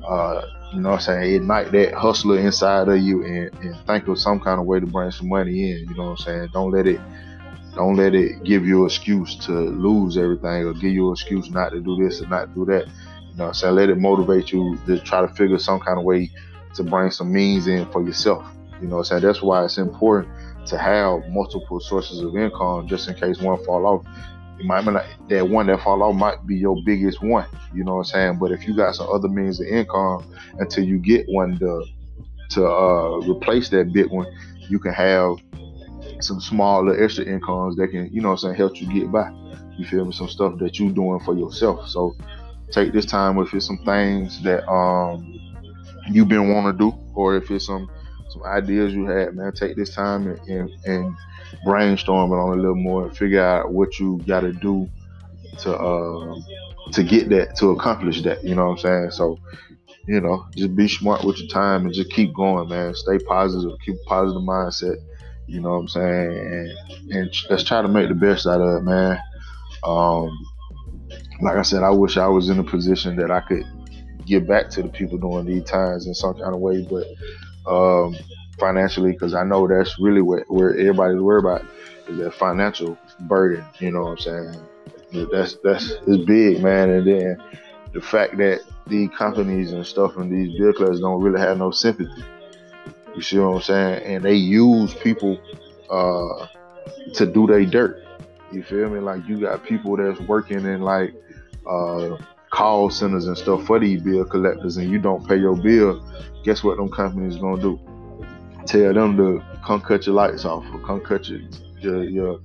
Uh, 0.07 0.42
you 0.72 0.81
know 0.81 0.90
what 0.90 1.09
I'm 1.09 1.22
saying, 1.22 1.35
ignite 1.35 1.72
that 1.72 1.94
hustler 1.94 2.38
inside 2.38 2.88
of 2.88 2.98
you 2.98 3.24
and, 3.24 3.54
and 3.64 3.76
think 3.87 4.07
of 4.09 4.18
some 4.18 4.38
kind 4.40 4.61
of 4.61 4.66
way 4.66 4.81
to 4.81 4.87
bring 4.87 5.11
some 5.11 5.28
money 5.28 5.72
in. 5.72 5.88
You 5.88 5.94
know 5.94 6.11
what 6.11 6.20
I'm 6.20 6.24
saying? 6.24 6.48
Don't 6.52 6.70
let 6.70 6.87
it 6.87 7.00
don't 7.74 7.96
let 7.96 8.14
it 8.14 8.42
give 8.42 8.66
you 8.66 8.81
an 8.81 8.87
excuse 8.87 9.37
to 9.37 9.52
lose 9.52 10.16
everything 10.18 10.64
or 10.64 10.72
give 10.74 10.92
you 10.92 11.07
an 11.09 11.12
excuse 11.12 11.48
not 11.48 11.70
to 11.70 11.81
do 11.81 11.96
this 11.96 12.20
or 12.20 12.26
not 12.26 12.52
do 12.54 12.64
that. 12.66 12.87
You 12.87 13.37
know 13.37 13.44
what 13.44 13.46
I'm 13.48 13.54
saying? 13.54 13.74
Let 13.76 13.88
it 13.88 13.98
motivate 13.98 14.52
you 14.52 14.76
to 14.87 14.98
try 14.98 15.20
to 15.20 15.28
figure 15.28 15.59
some 15.59 15.78
kind 15.78 15.96
of 15.96 16.04
way 16.04 16.31
to 16.74 16.83
bring 16.83 17.11
some 17.11 17.33
means 17.33 17.66
in 17.66 17.87
for 17.92 18.02
yourself. 18.02 18.44
You 18.81 18.88
know 18.88 18.96
what 18.96 19.11
I'm 19.12 19.20
saying? 19.20 19.22
That's 19.22 19.42
why 19.42 19.64
it's 19.64 19.78
important 19.78 20.33
to 20.66 20.76
have 20.76 21.28
multiple 21.28 21.81
sources 21.81 22.20
of 22.20 22.37
income 22.37 22.88
just 22.88 23.09
in 23.09 23.14
case 23.14 23.40
one 23.40 23.62
fall 23.64 23.87
off. 23.87 24.07
You 24.59 24.66
might 24.66 24.85
that 25.29 25.49
one 25.49 25.66
that 25.66 25.83
fall 25.83 26.12
might 26.12 26.44
be 26.47 26.57
your 26.57 26.77
biggest 26.85 27.23
one. 27.23 27.47
You 27.73 27.85
know 27.85 27.97
what 27.97 27.99
I'm 27.99 28.05
saying? 28.05 28.38
But 28.38 28.51
if 28.51 28.66
you 28.66 28.75
got 28.75 28.94
some 28.94 29.09
other 29.09 29.29
means 29.29 29.61
of 29.61 29.66
income 29.66 30.31
until 30.59 30.85
you 30.85 30.99
get 30.99 31.27
one 31.29 31.59
to 31.59 31.85
to 32.51 32.66
uh, 32.66 33.18
replace 33.29 33.68
that 33.71 33.92
big 33.92 34.07
one, 34.07 34.27
you 34.68 34.79
can 34.79 34.92
have 34.92 35.37
some 36.21 36.40
smaller 36.40 37.03
extra 37.03 37.25
incomes 37.25 37.77
that 37.77 37.88
can, 37.88 38.11
you 38.12 38.21
know 38.21 38.31
what 38.31 38.35
I'm 38.35 38.38
saying, 38.38 38.55
help 38.57 38.81
you 38.81 38.92
get 38.92 39.12
by. 39.12 39.31
You 39.77 39.85
feel 39.87 40.05
me? 40.05 40.12
Some 40.12 40.29
stuff 40.29 40.59
that 40.59 40.79
you 40.79 40.90
doing 40.90 41.21
for 41.21 41.37
yourself. 41.37 41.88
So 41.88 42.16
take 42.73 42.92
this 42.92 43.07
time 43.07 43.38
if 43.38 43.55
it's 43.55 43.66
some 43.66 43.79
things 43.85 44.42
that 44.42 44.68
um 44.68 45.38
you've 46.11 46.29
been 46.29 46.53
wanting 46.53 46.73
to 46.73 46.79
do, 46.79 46.99
or 47.14 47.37
if 47.37 47.51
it's 47.51 47.66
some 47.66 47.88
some 48.31 48.42
ideas 48.44 48.92
you 48.92 49.07
had, 49.07 49.35
man, 49.35 49.53
take 49.53 49.77
this 49.77 49.94
time 49.94 50.29
and, 50.29 50.38
and, 50.49 50.71
and 50.85 51.16
brainstorm 51.64 52.32
it 52.32 52.37
on 52.37 52.58
a 52.58 52.61
little 52.61 52.76
more 52.76 53.06
and 53.06 53.16
figure 53.16 53.44
out 53.44 53.72
what 53.72 53.98
you 53.98 54.20
got 54.26 54.40
to 54.40 54.52
do 54.52 54.88
to 55.61 55.76
uh, 55.76 56.37
to 56.92 57.02
get 57.02 57.28
that 57.30 57.56
to 57.56 57.70
accomplish 57.70 58.22
that. 58.22 58.44
You 58.44 58.54
know 58.54 58.66
what 58.66 58.72
I'm 58.72 58.78
saying? 58.78 59.11
So 59.12 59.38
you 60.08 60.22
know, 60.22 60.46
just 60.56 60.74
be 60.74 60.88
smart 60.88 61.22
with 61.22 61.38
your 61.38 61.48
time 61.48 61.84
and 61.84 61.94
just 61.94 62.11
keep 62.11 62.34
going, 62.34 62.68
man. 62.68 62.94
Stay 62.94 63.18
positive, 63.18 63.76
keep 63.84 63.96
positive 64.06 64.42
mindset. 64.42 64.96
You 65.46 65.61
know 65.61 65.70
what 65.70 65.80
I'm 65.80 65.88
saying? 65.88 66.38
And, 66.38 67.12
and 67.12 67.37
let's 67.50 67.62
try 67.62 67.82
to 67.82 67.88
make 67.88 68.08
the 68.08 68.14
best 68.14 68.46
out 68.46 68.61
of 68.61 68.76
it, 68.76 68.84
man. 68.84 69.18
Um, 69.84 70.30
like 71.42 71.56
I 71.56 71.62
said, 71.62 71.82
I 71.82 71.90
wish 71.90 72.16
I 72.16 72.26
was 72.26 72.48
in 72.48 72.58
a 72.58 72.64
position 72.64 73.16
that 73.16 73.30
I 73.30 73.40
could 73.40 73.64
give 74.26 74.46
back 74.46 74.70
to 74.70 74.82
the 74.82 74.88
people 74.88 75.18
during 75.18 75.46
these 75.46 75.64
times 75.64 76.06
in 76.06 76.14
some 76.14 76.34
kind 76.34 76.54
of 76.54 76.61
way, 76.61 76.82
but 76.82 77.06
um, 77.70 78.16
financially, 78.59 79.12
because 79.12 79.35
I 79.35 79.44
know 79.44 79.66
that's 79.66 79.99
really 79.99 80.23
what 80.23 80.44
where 80.49 80.71
everybody's 80.71 81.21
worried 81.21 81.44
about 81.44 81.64
is 82.09 82.18
that 82.18 82.35
financial 82.35 82.99
burden. 83.21 83.64
You 83.79 83.92
know 83.92 84.03
what 84.03 84.11
I'm 84.11 84.18
saying? 85.12 85.29
That's 85.33 85.57
that's 85.62 85.92
it's 86.07 86.25
big, 86.25 86.62
man. 86.62 86.90
And 86.90 87.07
then 87.07 87.42
the 87.92 88.01
fact 88.01 88.37
that 88.38 88.61
these 88.87 89.11
companies 89.16 89.73
and 89.73 89.87
stuff 89.87 90.16
and 90.16 90.33
these 90.33 90.59
bill 90.59 90.73
collectors 90.73 91.01
don't 91.01 91.23
really 91.23 91.40
have 91.40 91.59
no 91.59 91.71
sympathy. 91.71 92.25
You 93.14 93.23
see 93.23 93.38
what 93.38 93.57
I'm 93.57 93.62
saying? 93.62 94.03
And 94.05 94.25
they 94.25 94.35
use 94.35 94.94
people 94.94 95.40
uh, 95.90 96.47
to 97.14 97.27
do 97.27 97.47
their 97.47 97.64
dirt. 97.64 98.05
You 98.53 98.62
feel 98.62 98.88
me? 98.88 99.01
Like 99.01 99.27
you 99.27 99.40
got 99.40 99.64
people 99.64 99.97
that's 99.97 100.21
working 100.21 100.64
in 100.64 100.83
like 100.83 101.14
uh, 101.68 102.16
call 102.51 102.90
centers 102.90 103.27
and 103.27 103.37
stuff 103.37 103.64
for 103.64 103.79
these 103.79 104.03
bill 104.03 104.25
collectors 104.25 104.77
and 104.77 104.90
you 104.90 104.99
don't 104.99 105.27
pay 105.27 105.37
your 105.37 105.57
bill, 105.57 106.03
guess 106.44 106.64
what 106.64 106.77
them 106.77 106.90
companies 106.90 107.37
gonna 107.37 107.61
do? 107.61 107.79
Tell 108.68 108.92
them 108.92 109.16
to 109.16 109.42
come 109.64 109.81
cut 109.81 110.04
your 110.07 110.14
lights 110.14 110.44
off 110.44 110.64
or 110.74 110.78
come 110.81 111.00
cut 111.00 111.28
your 111.28 111.40
your 111.81 112.04
your, 112.04 112.40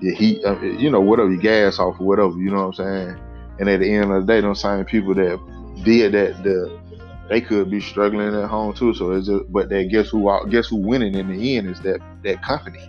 your 0.00 0.14
heat, 0.14 0.44
uh, 0.44 0.60
you 0.60 0.90
know, 0.90 1.00
whatever 1.00 1.30
your 1.30 1.40
gas 1.40 1.78
off 1.78 2.00
or 2.00 2.04
whatever. 2.04 2.36
You 2.36 2.50
know 2.50 2.66
what 2.66 2.80
I'm 2.80 2.84
saying? 2.84 3.20
And 3.60 3.68
at 3.68 3.78
the 3.78 3.94
end 3.94 4.12
of 4.12 4.26
the 4.26 4.32
day, 4.32 4.40
them 4.40 4.56
same 4.56 4.84
people 4.84 5.14
that 5.14 5.38
did 5.84 6.12
that, 6.12 6.42
the 6.42 6.80
they 7.28 7.40
could 7.40 7.70
be 7.70 7.80
struggling 7.80 8.34
at 8.34 8.48
home 8.48 8.74
too. 8.74 8.92
So 8.92 9.12
it's 9.12 9.28
just, 9.28 9.50
but 9.52 9.68
that 9.68 9.84
guess 9.84 10.08
who 10.08 10.28
guess 10.50 10.66
who 10.66 10.76
winning 10.76 11.14
in 11.14 11.28
the 11.28 11.56
end 11.56 11.68
is 11.68 11.80
that 11.82 12.00
that 12.24 12.42
company. 12.42 12.80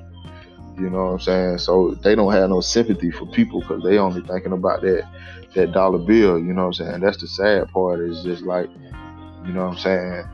You 0.78 0.90
know 0.90 1.06
what 1.06 1.12
I'm 1.12 1.20
saying? 1.20 1.58
So 1.60 1.92
they 2.02 2.16
don't 2.16 2.34
have 2.34 2.50
no 2.50 2.60
sympathy 2.60 3.12
for 3.12 3.28
people 3.28 3.62
because 3.62 3.84
they 3.84 4.00
only 4.00 4.22
thinking 4.22 4.54
about 4.54 4.82
that 4.82 5.08
that 5.54 5.72
dollar 5.72 6.00
bill. 6.00 6.40
You 6.40 6.54
know 6.54 6.68
what 6.68 6.80
I'm 6.80 6.88
saying? 6.88 7.02
That's 7.02 7.18
the 7.18 7.28
sad 7.28 7.70
part. 7.70 8.00
Is 8.00 8.24
just 8.24 8.42
like, 8.42 8.70
you 9.46 9.54
know 9.54 9.68
what 9.68 9.74
I'm 9.74 9.78
saying? 9.78 10.26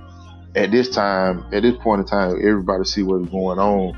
At 0.55 0.71
this 0.71 0.89
time, 0.89 1.45
at 1.53 1.61
this 1.61 1.77
point 1.77 2.01
in 2.01 2.07
time, 2.07 2.35
everybody 2.37 2.83
see 2.83 3.03
what's 3.03 3.29
going 3.29 3.59
on, 3.59 3.95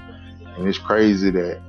and 0.57 0.67
it's 0.67 0.77
crazy 0.77 1.31
that 1.31 1.61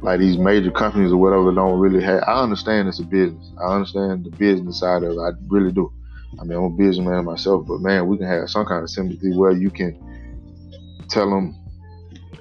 like 0.00 0.20
these 0.20 0.38
major 0.38 0.70
companies 0.70 1.12
or 1.12 1.16
whatever 1.16 1.52
don't 1.52 1.78
really 1.78 2.02
have. 2.02 2.22
I 2.26 2.40
understand 2.42 2.88
it's 2.88 3.00
a 3.00 3.04
business. 3.04 3.50
I 3.60 3.74
understand 3.74 4.24
the 4.24 4.30
business 4.30 4.80
side 4.80 5.02
of 5.02 5.12
it. 5.12 5.18
I 5.18 5.30
really 5.48 5.72
do. 5.72 5.92
I 6.40 6.44
mean, 6.44 6.56
I'm 6.56 6.64
a 6.64 6.70
businessman 6.70 7.24
myself, 7.24 7.66
but 7.66 7.80
man, 7.80 8.06
we 8.06 8.18
can 8.18 8.26
have 8.26 8.48
some 8.48 8.66
kind 8.66 8.82
of 8.82 8.90
sympathy 8.90 9.34
where 9.34 9.52
you 9.52 9.70
can 9.70 9.98
tell 11.08 11.28
them. 11.28 11.56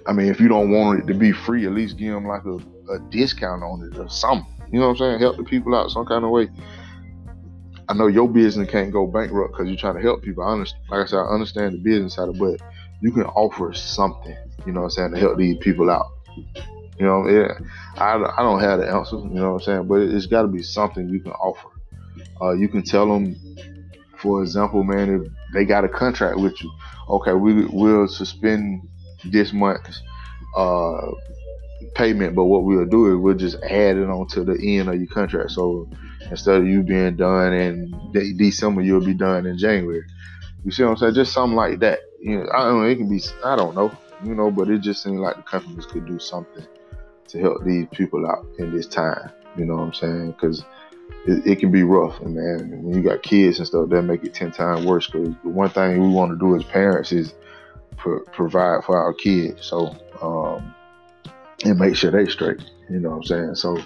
I 0.06 0.14
mean, 0.14 0.28
if 0.28 0.40
you 0.40 0.48
don't 0.48 0.72
want 0.72 1.00
it 1.00 1.08
to 1.08 1.14
be 1.14 1.32
free, 1.32 1.66
at 1.66 1.72
least 1.72 1.98
give 1.98 2.14
them 2.14 2.28
like 2.28 2.46
a, 2.46 2.58
a 2.92 3.00
discount 3.10 3.64
on 3.64 3.90
it 3.92 3.98
or 3.98 4.10
something. 4.10 4.48
You 4.72 4.80
know 4.80 4.88
what 4.88 4.92
I'm 4.92 4.98
saying? 4.98 5.20
Help 5.20 5.38
the 5.38 5.44
people 5.44 5.74
out 5.76 5.90
some 5.90 6.06
kind 6.06 6.24
of 6.24 6.30
way. 6.30 6.50
I 7.90 7.94
know 7.94 8.08
your 8.08 8.28
business 8.28 8.70
can't 8.70 8.92
go 8.92 9.08
bankrupt 9.08 9.54
because 9.54 9.68
you're 9.68 9.78
trying 9.78 9.96
to 9.96 10.02
help 10.02 10.22
people. 10.22 10.44
I 10.44 10.52
understand, 10.52 10.84
like 10.90 11.04
I 11.04 11.06
said, 11.06 11.20
I 11.20 11.34
understand 11.34 11.74
the 11.74 11.78
business 11.80 12.16
side 12.16 12.28
of 12.30 12.36
it, 12.36 12.40
but 12.40 12.60
you 13.02 13.12
can 13.12 13.24
offer 13.24 13.74
something, 13.74 14.36
you 14.66 14.74
know 14.74 14.82
what 14.82 14.86
I'm 14.86 14.92
saying, 14.92 15.12
to 15.12 15.20
help 15.20 15.38
these 15.38 15.58
people 15.58 15.90
out. 15.90 16.08
You 16.36 17.06
know, 17.06 17.28
yeah, 17.30 17.54
I, 17.96 18.16
I 18.16 18.42
don't 18.42 18.60
have 18.60 18.80
the 18.80 18.90
answer, 18.90 19.18
you 19.18 19.30
know 19.30 19.54
what 19.54 19.62
I'm 19.62 19.66
saying, 19.66 19.88
but 19.88 20.02
it's 20.02 20.26
got 20.26 20.42
to 20.42 20.48
be 20.48 20.64
something 20.64 21.08
you 21.08 21.20
can 21.20 21.32
offer. 21.34 21.70
Uh, 22.42 22.54
you 22.54 22.68
can 22.68 22.84
tell 22.84 23.08
them, 23.08 23.36
for 24.18 24.42
example, 24.42 24.84
man, 24.84 25.22
if 25.22 25.32
they 25.54 25.64
got 25.64 25.86
a 25.86 25.90
contract 25.90 26.40
with 26.40 26.62
you, 26.62 26.72
okay, 27.10 27.34
we 27.34 27.66
will 27.66 28.08
suspend 28.08 28.82
this 29.26 29.54
month's 29.54 30.02
uh, 30.56 31.12
payment, 31.96 32.36
but 32.36 32.46
what 32.46 32.64
we'll 32.64 32.86
do 32.86 33.14
is 33.14 33.18
we'll 33.18 33.36
just 33.36 33.58
add 33.64 33.98
it 33.98 34.10
on 34.10 34.28
to 34.28 34.44
the 34.44 34.58
end 34.78 34.90
of 34.90 34.96
your 34.96 35.08
contract. 35.08 35.52
So 35.52 35.88
instead 36.30 36.56
of 36.56 36.68
you 36.68 36.84
being 36.84 37.16
done 37.16 37.54
in 37.54 38.12
December, 38.38 38.82
you'll 38.82 39.06
be 39.06 39.14
done 39.14 39.46
in 39.46 39.58
January. 39.58 40.04
You 40.64 40.72
see 40.72 40.84
what 40.84 40.92
I'm 40.92 40.98
saying? 40.98 41.14
Just 41.14 41.34
something 41.34 41.56
like 41.56 41.80
that. 41.80 42.00
You 42.20 42.40
know, 42.40 42.50
I 42.54 42.64
don't 42.64 42.82
know. 42.82 42.88
It 42.88 42.96
can 42.96 43.10
be. 43.10 43.22
I 43.44 43.56
don't 43.56 43.76
know. 43.76 43.92
You 44.24 44.36
know, 44.36 44.52
but 44.52 44.70
it 44.70 44.82
just 44.82 45.04
seems 45.04 45.20
like 45.20 45.36
the 45.36 45.44
companies 45.44 45.86
could 45.86 46.08
do 46.08 46.20
something 46.20 46.66
to 47.28 47.40
help 47.40 47.64
these 47.64 47.88
people 47.92 48.26
out 48.28 48.46
in 48.58 48.76
this 48.76 48.88
time. 48.88 49.30
You 49.58 49.66
know 49.66 49.76
what 49.76 49.84
I'm 49.84 49.94
saying? 49.94 50.32
Because 50.32 50.64
it, 51.26 51.46
it, 51.46 51.60
can 51.60 51.72
be 51.72 51.84
rough, 51.84 52.20
and 52.22 52.36
man, 52.36 52.84
when 52.84 52.96
you 52.96 53.08
got 53.08 53.24
kids 53.24 53.60
and 53.60 53.68
stuff, 53.68 53.90
that 53.90 54.02
make 54.02 54.24
it 54.24 54.34
ten 54.34 54.52
times 54.52 54.86
worse. 54.86 55.08
Because 55.08 55.30
the 55.44 55.50
one 55.50 55.70
thing 55.70 56.02
we 56.02 56.10
want 56.10 56.32
to 56.32 56.38
do 56.38 56.56
as 56.56 56.64
parents 56.64 57.12
is 57.12 57.34
pro- 57.96 58.24
provide 58.26 58.84
for 58.84 58.98
our 58.98 59.14
kids. 59.14 59.66
So 59.66 59.96
um, 60.22 60.74
and 61.64 61.80
make 61.80 61.96
sure 61.96 62.12
they 62.12 62.30
straight. 62.30 62.64
You 62.90 63.00
know 63.00 63.10
what 63.10 63.18
I'm 63.18 63.24
saying? 63.24 63.56
So 63.56 63.78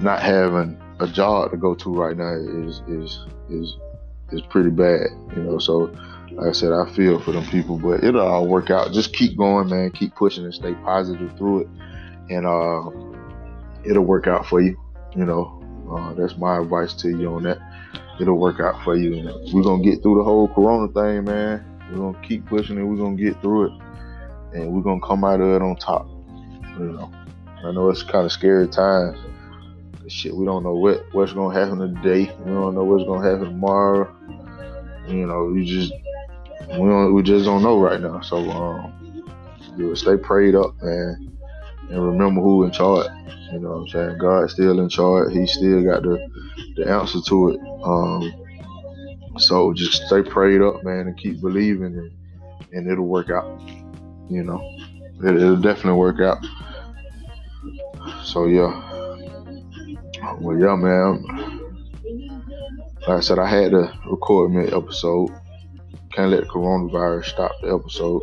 not 0.00 0.20
having 0.20 0.80
a 1.00 1.06
job 1.06 1.50
to 1.50 1.56
go 1.56 1.74
to 1.74 1.92
right 1.92 2.16
now 2.16 2.34
is 2.34 2.82
is 2.88 3.26
is 3.48 3.76
is 4.30 4.42
pretty 4.42 4.70
bad. 4.70 5.08
You 5.36 5.42
know, 5.42 5.58
so 5.58 5.94
like 6.32 6.48
I 6.48 6.52
said, 6.52 6.72
I 6.72 6.90
feel 6.94 7.20
for 7.20 7.32
them 7.32 7.44
people, 7.46 7.78
but 7.78 8.02
it'll 8.02 8.26
all 8.26 8.46
work 8.46 8.70
out. 8.70 8.92
Just 8.92 9.12
keep 9.12 9.36
going, 9.36 9.68
man. 9.68 9.90
Keep 9.90 10.14
pushing 10.14 10.44
and 10.44 10.54
stay 10.54 10.74
positive 10.74 11.36
through 11.36 11.62
it, 11.62 11.68
and 12.30 12.46
uh, 12.46 12.90
it'll 13.84 14.04
work 14.04 14.26
out 14.26 14.46
for 14.46 14.60
you. 14.60 14.78
You 15.14 15.26
know, 15.26 15.62
uh, 15.94 16.14
that's 16.14 16.36
my 16.36 16.58
advice 16.58 16.94
to 16.94 17.08
you 17.08 17.34
on 17.34 17.42
that. 17.42 17.58
It'll 18.20 18.38
work 18.38 18.60
out 18.60 18.82
for 18.84 18.96
you. 18.96 19.14
And 19.14 19.52
we're 19.52 19.62
gonna 19.62 19.82
get 19.82 20.02
through 20.02 20.18
the 20.18 20.24
whole 20.24 20.48
Corona 20.48 20.90
thing, 20.92 21.24
man. 21.24 21.64
We're 21.90 21.98
gonna 21.98 22.26
keep 22.26 22.46
pushing 22.46 22.78
and 22.78 22.88
we're 22.88 23.02
gonna 23.02 23.16
get 23.16 23.40
through 23.42 23.66
it, 23.66 23.82
and 24.54 24.72
we're 24.72 24.82
gonna 24.82 25.06
come 25.06 25.24
out 25.24 25.40
of 25.40 25.48
it 25.48 25.62
on 25.62 25.76
top. 25.76 26.08
You 26.78 26.92
know, 26.92 27.12
I 27.62 27.72
know 27.72 27.90
it's 27.90 28.02
kind 28.02 28.24
of 28.24 28.32
scary 28.32 28.68
times. 28.68 29.18
Shit, 30.08 30.34
we 30.34 30.44
don't 30.44 30.64
know 30.64 30.74
what 30.74 31.04
what's 31.12 31.32
gonna 31.32 31.58
happen 31.58 31.78
today. 31.78 32.32
We 32.40 32.52
don't 32.52 32.74
know 32.74 32.84
what's 32.84 33.04
gonna 33.04 33.28
happen 33.28 33.46
tomorrow. 33.46 34.14
You 35.06 35.26
know, 35.26 35.44
we 35.46 35.64
just 35.64 35.92
we 36.70 36.88
don't 36.88 37.14
we 37.14 37.22
just 37.22 37.44
don't 37.44 37.62
know 37.62 37.78
right 37.78 38.00
now. 38.00 38.20
So 38.20 38.38
um, 38.50 39.24
you 39.76 39.94
stay 39.94 40.16
prayed 40.16 40.54
up, 40.54 40.74
man, 40.82 41.32
and 41.88 42.04
remember 42.04 42.40
who 42.40 42.64
in 42.64 42.72
charge. 42.72 43.06
You 43.52 43.60
know 43.60 43.70
what 43.70 43.76
I'm 43.76 43.88
saying? 43.88 44.18
God's 44.18 44.54
still 44.54 44.80
in 44.80 44.88
charge. 44.88 45.32
He 45.32 45.46
still 45.46 45.82
got 45.84 46.02
the 46.02 46.28
the 46.76 46.90
answer 46.90 47.20
to 47.20 47.50
it. 47.50 47.60
Um, 47.84 48.32
so 49.38 49.72
just 49.72 50.06
stay 50.06 50.22
prayed 50.22 50.62
up, 50.62 50.82
man, 50.84 51.06
and 51.06 51.16
keep 51.16 51.40
believing, 51.40 51.96
and, 51.96 52.12
and 52.72 52.90
it'll 52.90 53.06
work 53.06 53.30
out. 53.30 53.60
You 54.28 54.42
know, 54.42 54.60
it, 55.22 55.34
will 55.34 55.56
definitely 55.56 55.98
work 55.98 56.20
out. 56.20 56.44
So 58.24 58.46
yeah. 58.46 58.91
Well 60.40 60.58
yeah 60.58 60.76
man. 60.76 61.60
Like 63.00 63.18
I 63.18 63.20
said, 63.20 63.38
I 63.38 63.48
had 63.48 63.72
to 63.72 63.92
record 64.06 64.52
me 64.52 64.66
episode. 64.68 65.30
Can't 66.12 66.30
let 66.30 66.42
the 66.42 66.46
coronavirus 66.46 67.24
stop 67.24 67.52
the 67.60 67.74
episode 67.74 68.22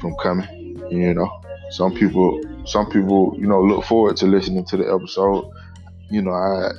from 0.00 0.14
coming. 0.22 0.78
You 0.90 1.14
know. 1.14 1.40
Some 1.70 1.94
people 1.94 2.40
some 2.66 2.90
people, 2.90 3.34
you 3.38 3.46
know, 3.46 3.62
look 3.62 3.84
forward 3.84 4.16
to 4.18 4.26
listening 4.26 4.64
to 4.66 4.76
the 4.76 4.92
episode. 4.92 5.50
You 6.10 6.22
know, 6.22 6.32
I 6.32 6.70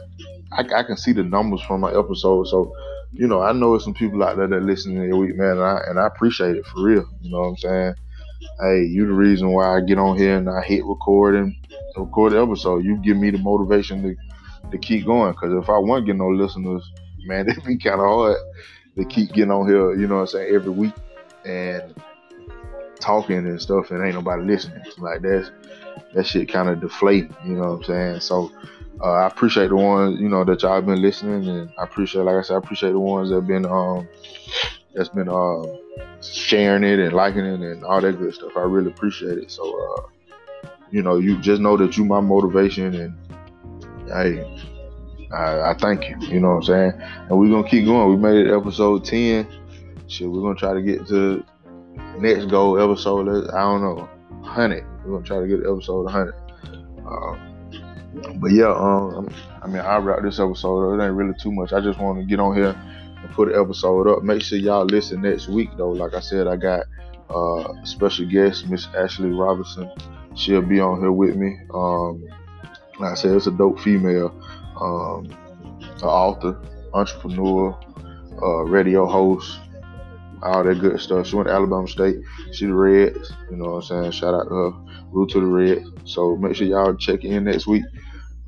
I, 0.52 0.62
I 0.62 0.84
can 0.84 0.98
see 0.98 1.12
the 1.12 1.24
numbers 1.24 1.62
from 1.62 1.82
my 1.82 1.92
episode, 1.92 2.48
so 2.48 2.74
you 3.12 3.28
know, 3.28 3.42
I 3.42 3.54
know 3.54 3.72
there's 3.72 3.84
some 3.84 3.94
people 3.94 4.24
out 4.24 4.38
there 4.38 4.48
that 4.48 4.64
listening 4.64 4.98
every 4.98 5.14
week, 5.14 5.38
man, 5.38 5.52
and 5.52 5.62
I, 5.62 5.80
and 5.88 6.00
I 6.00 6.08
appreciate 6.08 6.56
it 6.58 6.66
for 6.66 6.84
real. 6.84 7.06
You 7.22 7.32
know 7.32 7.40
what 7.42 7.48
I'm 7.48 7.58
saying? 7.58 7.94
Hey, 8.60 8.84
you 8.84 9.06
the 9.06 9.14
reason 9.14 9.52
why 9.52 9.78
I 9.78 9.82
get 9.82 9.98
on 9.98 10.18
here 10.18 10.38
and 10.38 10.50
I 10.50 10.62
hit 10.62 10.86
record 10.86 11.36
and 11.36 11.56
record 11.98 12.34
the 12.34 12.42
episode. 12.42 12.84
You 12.84 12.98
give 12.98 13.18
me 13.18 13.32
the 13.32 13.38
motivation 13.38 14.04
to 14.04 14.16
to 14.72 14.78
keep 14.78 15.06
going. 15.06 15.34
Cause 15.36 15.54
if 15.54 15.70
I 15.70 15.78
wasn't 15.78 16.08
getting 16.08 16.20
no 16.20 16.30
listeners, 16.30 16.90
man, 17.26 17.48
it'd 17.50 17.64
be 17.64 17.78
kind 17.78 18.00
of 18.00 18.08
hard 18.08 18.38
to 18.98 19.06
keep 19.06 19.34
getting 19.34 19.52
on 19.52 19.68
here. 19.68 19.96
You 19.96 20.08
know 20.08 20.16
what 20.16 20.22
I'm 20.22 20.28
saying? 20.28 20.56
Every 20.56 20.72
week 20.72 20.94
and 21.46 21.96
talking 23.00 23.38
and 23.38 23.62
stuff, 23.62 23.92
and 23.92 24.04
ain't 24.04 24.16
nobody 24.16 24.44
listening. 24.44 24.82
Like 24.98 25.22
that's 25.22 25.52
that 26.14 26.26
shit 26.26 26.52
kind 26.52 26.70
of 26.70 26.82
deflating. 26.82 27.36
You 27.46 27.54
know 27.54 27.74
what 27.74 27.78
I'm 27.78 27.84
saying? 27.84 28.20
So 28.22 28.52
uh, 29.02 29.12
I 29.12 29.28
appreciate 29.28 29.70
the 29.70 29.76
ones 29.76 30.20
you 30.20 30.30
know 30.30 30.44
that 30.46 30.62
y'all 30.64 30.82
been 30.82 31.02
listening, 31.02 31.48
and 31.48 31.70
I 31.78 31.84
appreciate, 31.84 32.24
like 32.24 32.36
I 32.36 32.42
said, 32.42 32.56
I 32.56 32.58
appreciate 32.58 32.92
the 32.92 33.00
ones 33.00 33.30
that 33.30 33.46
been 33.46 33.66
um 33.66 34.08
that's 34.94 35.10
been 35.10 35.30
uh, 35.30 35.64
sharing 36.22 36.84
it 36.84 37.00
and 37.00 37.14
liking 37.14 37.46
it 37.46 37.60
and 37.60 37.84
all 37.84 38.02
that 38.02 38.18
good 38.18 38.34
stuff. 38.34 38.52
I 38.56 38.62
really 38.62 38.92
appreciate 38.92 39.38
it. 39.38 39.52
So 39.52 39.64
uh, 39.98 40.70
you 40.92 41.02
know, 41.02 41.18
you 41.18 41.38
just 41.40 41.62
know 41.62 41.78
that 41.78 41.98
you 41.98 42.06
my 42.06 42.22
motivation, 42.22 42.94
and 42.96 44.10
hey, 44.10 44.64
I, 45.32 45.72
I 45.72 45.76
thank 45.78 46.10
you. 46.10 46.18
You 46.22 46.40
know 46.40 46.50
what 46.50 46.56
I'm 46.56 46.64
saying? 46.64 46.94
And 47.30 47.40
we're 47.40 47.50
gonna 47.50 47.68
keep 47.68 47.86
going. 47.86 48.10
We 48.10 48.18
made 48.18 48.48
it 48.48 48.54
episode 48.54 49.06
ten. 49.06 49.48
Shit, 50.08 50.30
we're 50.30 50.42
gonna 50.42 50.56
try 50.56 50.74
to 50.74 50.82
get 50.82 51.08
to 51.08 51.44
next 52.20 52.46
goal 52.46 52.80
episode. 52.80 53.50
I 53.50 53.62
don't 53.62 53.82
know, 53.82 54.10
hundred. 54.44 54.86
We're 55.04 55.14
gonna 55.14 55.26
try 55.26 55.40
to 55.40 55.48
get 55.48 55.60
episode 55.70 56.08
hundred. 56.08 56.36
Uh, 57.06 57.38
but 58.36 58.52
yeah, 58.52 58.74
um, 58.74 59.30
I 59.62 59.68
mean, 59.68 59.82
I'll 59.82 60.02
wrap 60.02 60.22
this 60.24 60.40
episode. 60.40 61.00
It 61.00 61.04
ain't 61.04 61.14
really 61.14 61.34
too 61.42 61.52
much. 61.52 61.74
I 61.74 61.82
just 61.82 62.00
want 62.00 62.20
to 62.20 62.26
get 62.26 62.40
on 62.40 62.56
here 62.56 62.76
and 63.26 63.36
put 63.36 63.52
an 63.52 63.60
episode 63.60 64.08
up. 64.08 64.24
Make 64.24 64.42
sure 64.42 64.58
y'all 64.58 64.86
listen 64.86 65.22
next 65.22 65.48
week, 65.48 65.70
though. 65.78 65.92
Like 65.92 66.14
I 66.14 66.20
said, 66.20 66.48
I 66.48 66.56
got 66.56 66.86
uh, 67.30 67.74
a 67.74 67.86
special 67.86 68.26
guest, 68.26 68.68
Miss 68.68 68.88
Ashley 68.96 69.30
Robinson. 69.30 69.90
She'll 70.36 70.62
be 70.62 70.80
on 70.80 71.00
here 71.00 71.12
with 71.12 71.36
me. 71.36 71.58
Um, 71.74 72.24
like 73.00 73.12
I 73.12 73.16
said, 73.16 73.36
it's 73.36 73.48
a 73.48 73.52
dope 73.52 73.80
female, 73.80 74.34
um, 74.80 75.36
an 75.80 76.04
author, 76.04 76.60
entrepreneur, 76.94 77.78
uh, 78.42 78.64
radio 78.64 79.06
host, 79.06 79.60
all 80.42 80.64
that 80.64 80.80
good 80.80 81.00
stuff. 81.00 81.28
She 81.28 81.36
went 81.36 81.48
to 81.48 81.54
Alabama 81.54 81.88
State. 81.88 82.18
She 82.52 82.66
the 82.66 82.74
Reds. 82.74 83.34
You 83.50 83.58
know 83.58 83.72
what 83.72 83.92
I'm 83.92 84.04
saying? 84.04 84.12
Shout 84.12 84.34
out 84.34 84.48
to 84.50 84.54
her. 84.54 84.72
Root 85.12 85.32
to 85.32 85.40
the 85.40 85.46
Reds. 85.46 85.90
So 86.04 86.36
make 86.36 86.56
sure 86.56 86.68
y'all 86.68 86.96
check 86.96 87.24
in 87.24 87.46
next 87.46 87.66
week. 87.66 87.84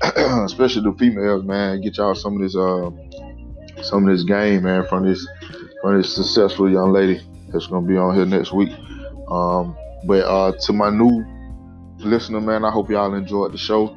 especially 0.00 0.82
the 0.82 0.96
females, 0.96 1.44
man. 1.44 1.80
Get 1.80 1.96
y'all 1.96 2.14
some 2.14 2.36
of 2.36 2.42
this, 2.42 2.54
uh, 2.54 2.90
some 3.88 4.06
of 4.06 4.14
this 4.14 4.24
game, 4.24 4.64
man, 4.64 4.84
from 4.86 5.06
this, 5.06 5.26
from 5.80 5.96
this 5.96 6.14
successful 6.14 6.70
young 6.70 6.92
lady 6.92 7.20
that's 7.48 7.66
gonna 7.66 7.86
be 7.86 7.96
on 7.96 8.14
here 8.14 8.26
next 8.26 8.52
week. 8.52 8.70
Um, 9.30 9.76
but 10.04 10.24
uh, 10.24 10.52
to 10.52 10.72
my 10.72 10.90
new 10.90 11.24
listener, 11.98 12.40
man, 12.40 12.64
I 12.64 12.70
hope 12.70 12.90
y'all 12.90 13.14
enjoyed 13.14 13.52
the 13.52 13.58
show. 13.58 13.96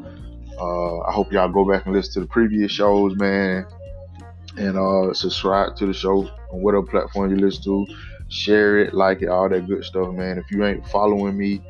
Uh, 0.60 1.00
I 1.02 1.12
hope 1.12 1.32
y'all 1.32 1.50
go 1.50 1.70
back 1.70 1.86
and 1.86 1.96
listen 1.96 2.14
to 2.14 2.20
the 2.22 2.28
previous 2.28 2.72
shows, 2.72 3.16
man, 3.16 3.66
and 4.58 4.78
uh, 4.78 5.14
subscribe 5.14 5.76
to 5.78 5.86
the 5.86 5.94
show 5.94 6.30
on 6.52 6.62
whatever 6.62 6.86
platform 6.86 7.32
you 7.32 7.38
listen 7.38 7.64
to. 7.64 7.88
Share 8.30 8.80
it, 8.80 8.94
like 8.94 9.22
it, 9.22 9.28
all 9.28 9.50
that 9.50 9.68
good 9.68 9.84
stuff, 9.84 10.14
man. 10.14 10.38
If 10.38 10.50
you 10.52 10.66
ain't 10.66 10.88
following 10.88 11.38
me 11.38 11.62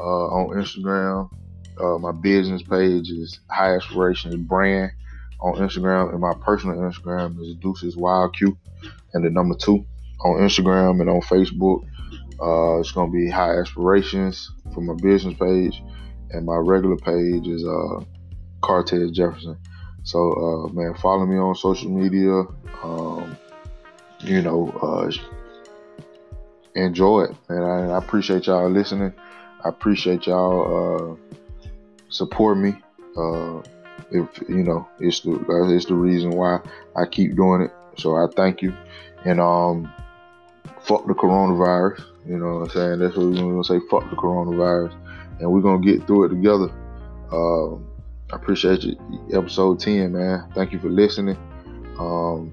uh, 0.00 0.26
on 0.26 0.56
Instagram, 0.56 1.30
uh, 1.80 1.98
my 1.98 2.12
business 2.12 2.62
page 2.62 3.10
is 3.10 3.38
High 3.48 3.76
Aspiration 3.76 4.42
Brand 4.42 4.90
on 5.40 5.54
Instagram, 5.54 6.10
and 6.10 6.20
my 6.20 6.34
personal 6.40 6.76
Instagram 6.76 7.40
is 7.40 7.54
Deuces 7.56 7.96
Wild 7.96 8.36
Q, 8.36 8.56
and 9.14 9.24
the 9.24 9.30
number 9.30 9.54
two 9.54 9.84
on 10.20 10.40
Instagram 10.40 11.00
and 11.00 11.08
on 11.08 11.20
Facebook. 11.22 11.84
Uh, 12.40 12.80
it's 12.80 12.92
gonna 12.92 13.10
be 13.10 13.28
High 13.28 13.58
Aspirations 13.58 14.50
for 14.72 14.80
my 14.80 14.94
business 14.94 15.34
page, 15.38 15.82
and 16.30 16.46
my 16.46 16.56
regular 16.56 16.96
page 16.96 17.46
is 17.46 17.64
uh, 17.64 18.04
Cartez 18.62 19.12
Jefferson. 19.12 19.58
So, 20.02 20.32
uh, 20.32 20.72
man, 20.72 20.94
follow 20.94 21.26
me 21.26 21.36
on 21.36 21.54
social 21.54 21.90
media. 21.90 22.44
Um, 22.82 23.36
you 24.20 24.42
know, 24.42 24.68
uh, 24.82 25.10
enjoy 26.74 27.24
it, 27.24 27.36
and 27.48 27.64
I, 27.64 27.94
I 27.94 27.98
appreciate 27.98 28.46
y'all 28.46 28.70
listening. 28.70 29.12
I 29.64 29.68
appreciate 29.68 30.26
y'all 30.26 31.18
uh, 31.20 31.36
support 32.08 32.58
me. 32.58 32.74
Uh, 33.16 33.60
if 34.10 34.48
you 34.48 34.62
know, 34.62 34.88
it's 34.98 35.20
the 35.20 35.32
it's 35.74 35.86
the 35.86 35.94
reason 35.94 36.30
why 36.30 36.60
I 36.96 37.06
keep 37.06 37.36
doing 37.36 37.62
it. 37.62 37.70
So 37.96 38.16
I 38.16 38.26
thank 38.34 38.62
you. 38.62 38.74
And 39.24 39.40
um, 39.40 39.92
fuck 40.82 41.06
the 41.06 41.14
coronavirus. 41.14 42.04
You 42.26 42.36
know 42.38 42.58
what 42.58 42.62
I'm 42.62 42.70
saying? 42.70 42.98
That's 42.98 43.16
what 43.16 43.26
we're 43.26 43.34
gonna 43.34 43.64
say. 43.64 43.80
Fuck 43.90 44.08
the 44.10 44.16
coronavirus, 44.16 44.94
and 45.40 45.50
we're 45.50 45.60
gonna 45.60 45.80
get 45.80 46.06
through 46.06 46.24
it 46.24 46.28
together. 46.30 46.70
Um, 47.32 47.86
I 48.32 48.36
appreciate 48.36 48.82
you, 48.82 48.96
episode 49.32 49.80
10, 49.80 50.12
man. 50.12 50.50
Thank 50.54 50.72
you 50.72 50.78
for 50.78 50.88
listening. 50.88 51.36
Um, 51.98 52.52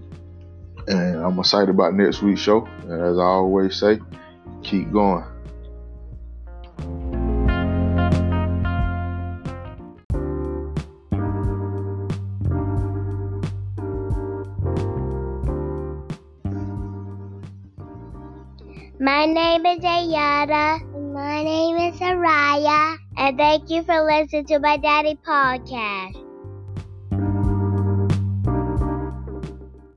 and 0.88 1.18
I'm 1.18 1.38
excited 1.38 1.70
about 1.70 1.94
next 1.94 2.22
week's 2.22 2.42
show. 2.42 2.66
And 2.84 3.02
as 3.02 3.18
I 3.18 3.24
always 3.24 3.76
say, 3.76 4.00
keep 4.64 4.92
going. 4.92 5.24
Name 19.34 19.66
is 19.66 19.80
Ayana. 19.84 20.80
My 21.14 21.44
name 21.44 21.78
is 21.78 22.00
Araya. 22.00 22.98
And 23.18 23.38
thank 23.38 23.70
you 23.70 23.84
for 23.84 24.02
listening 24.04 24.46
to 24.46 24.60
my 24.60 24.78
daddy 24.78 25.18
podcast. 25.28 26.27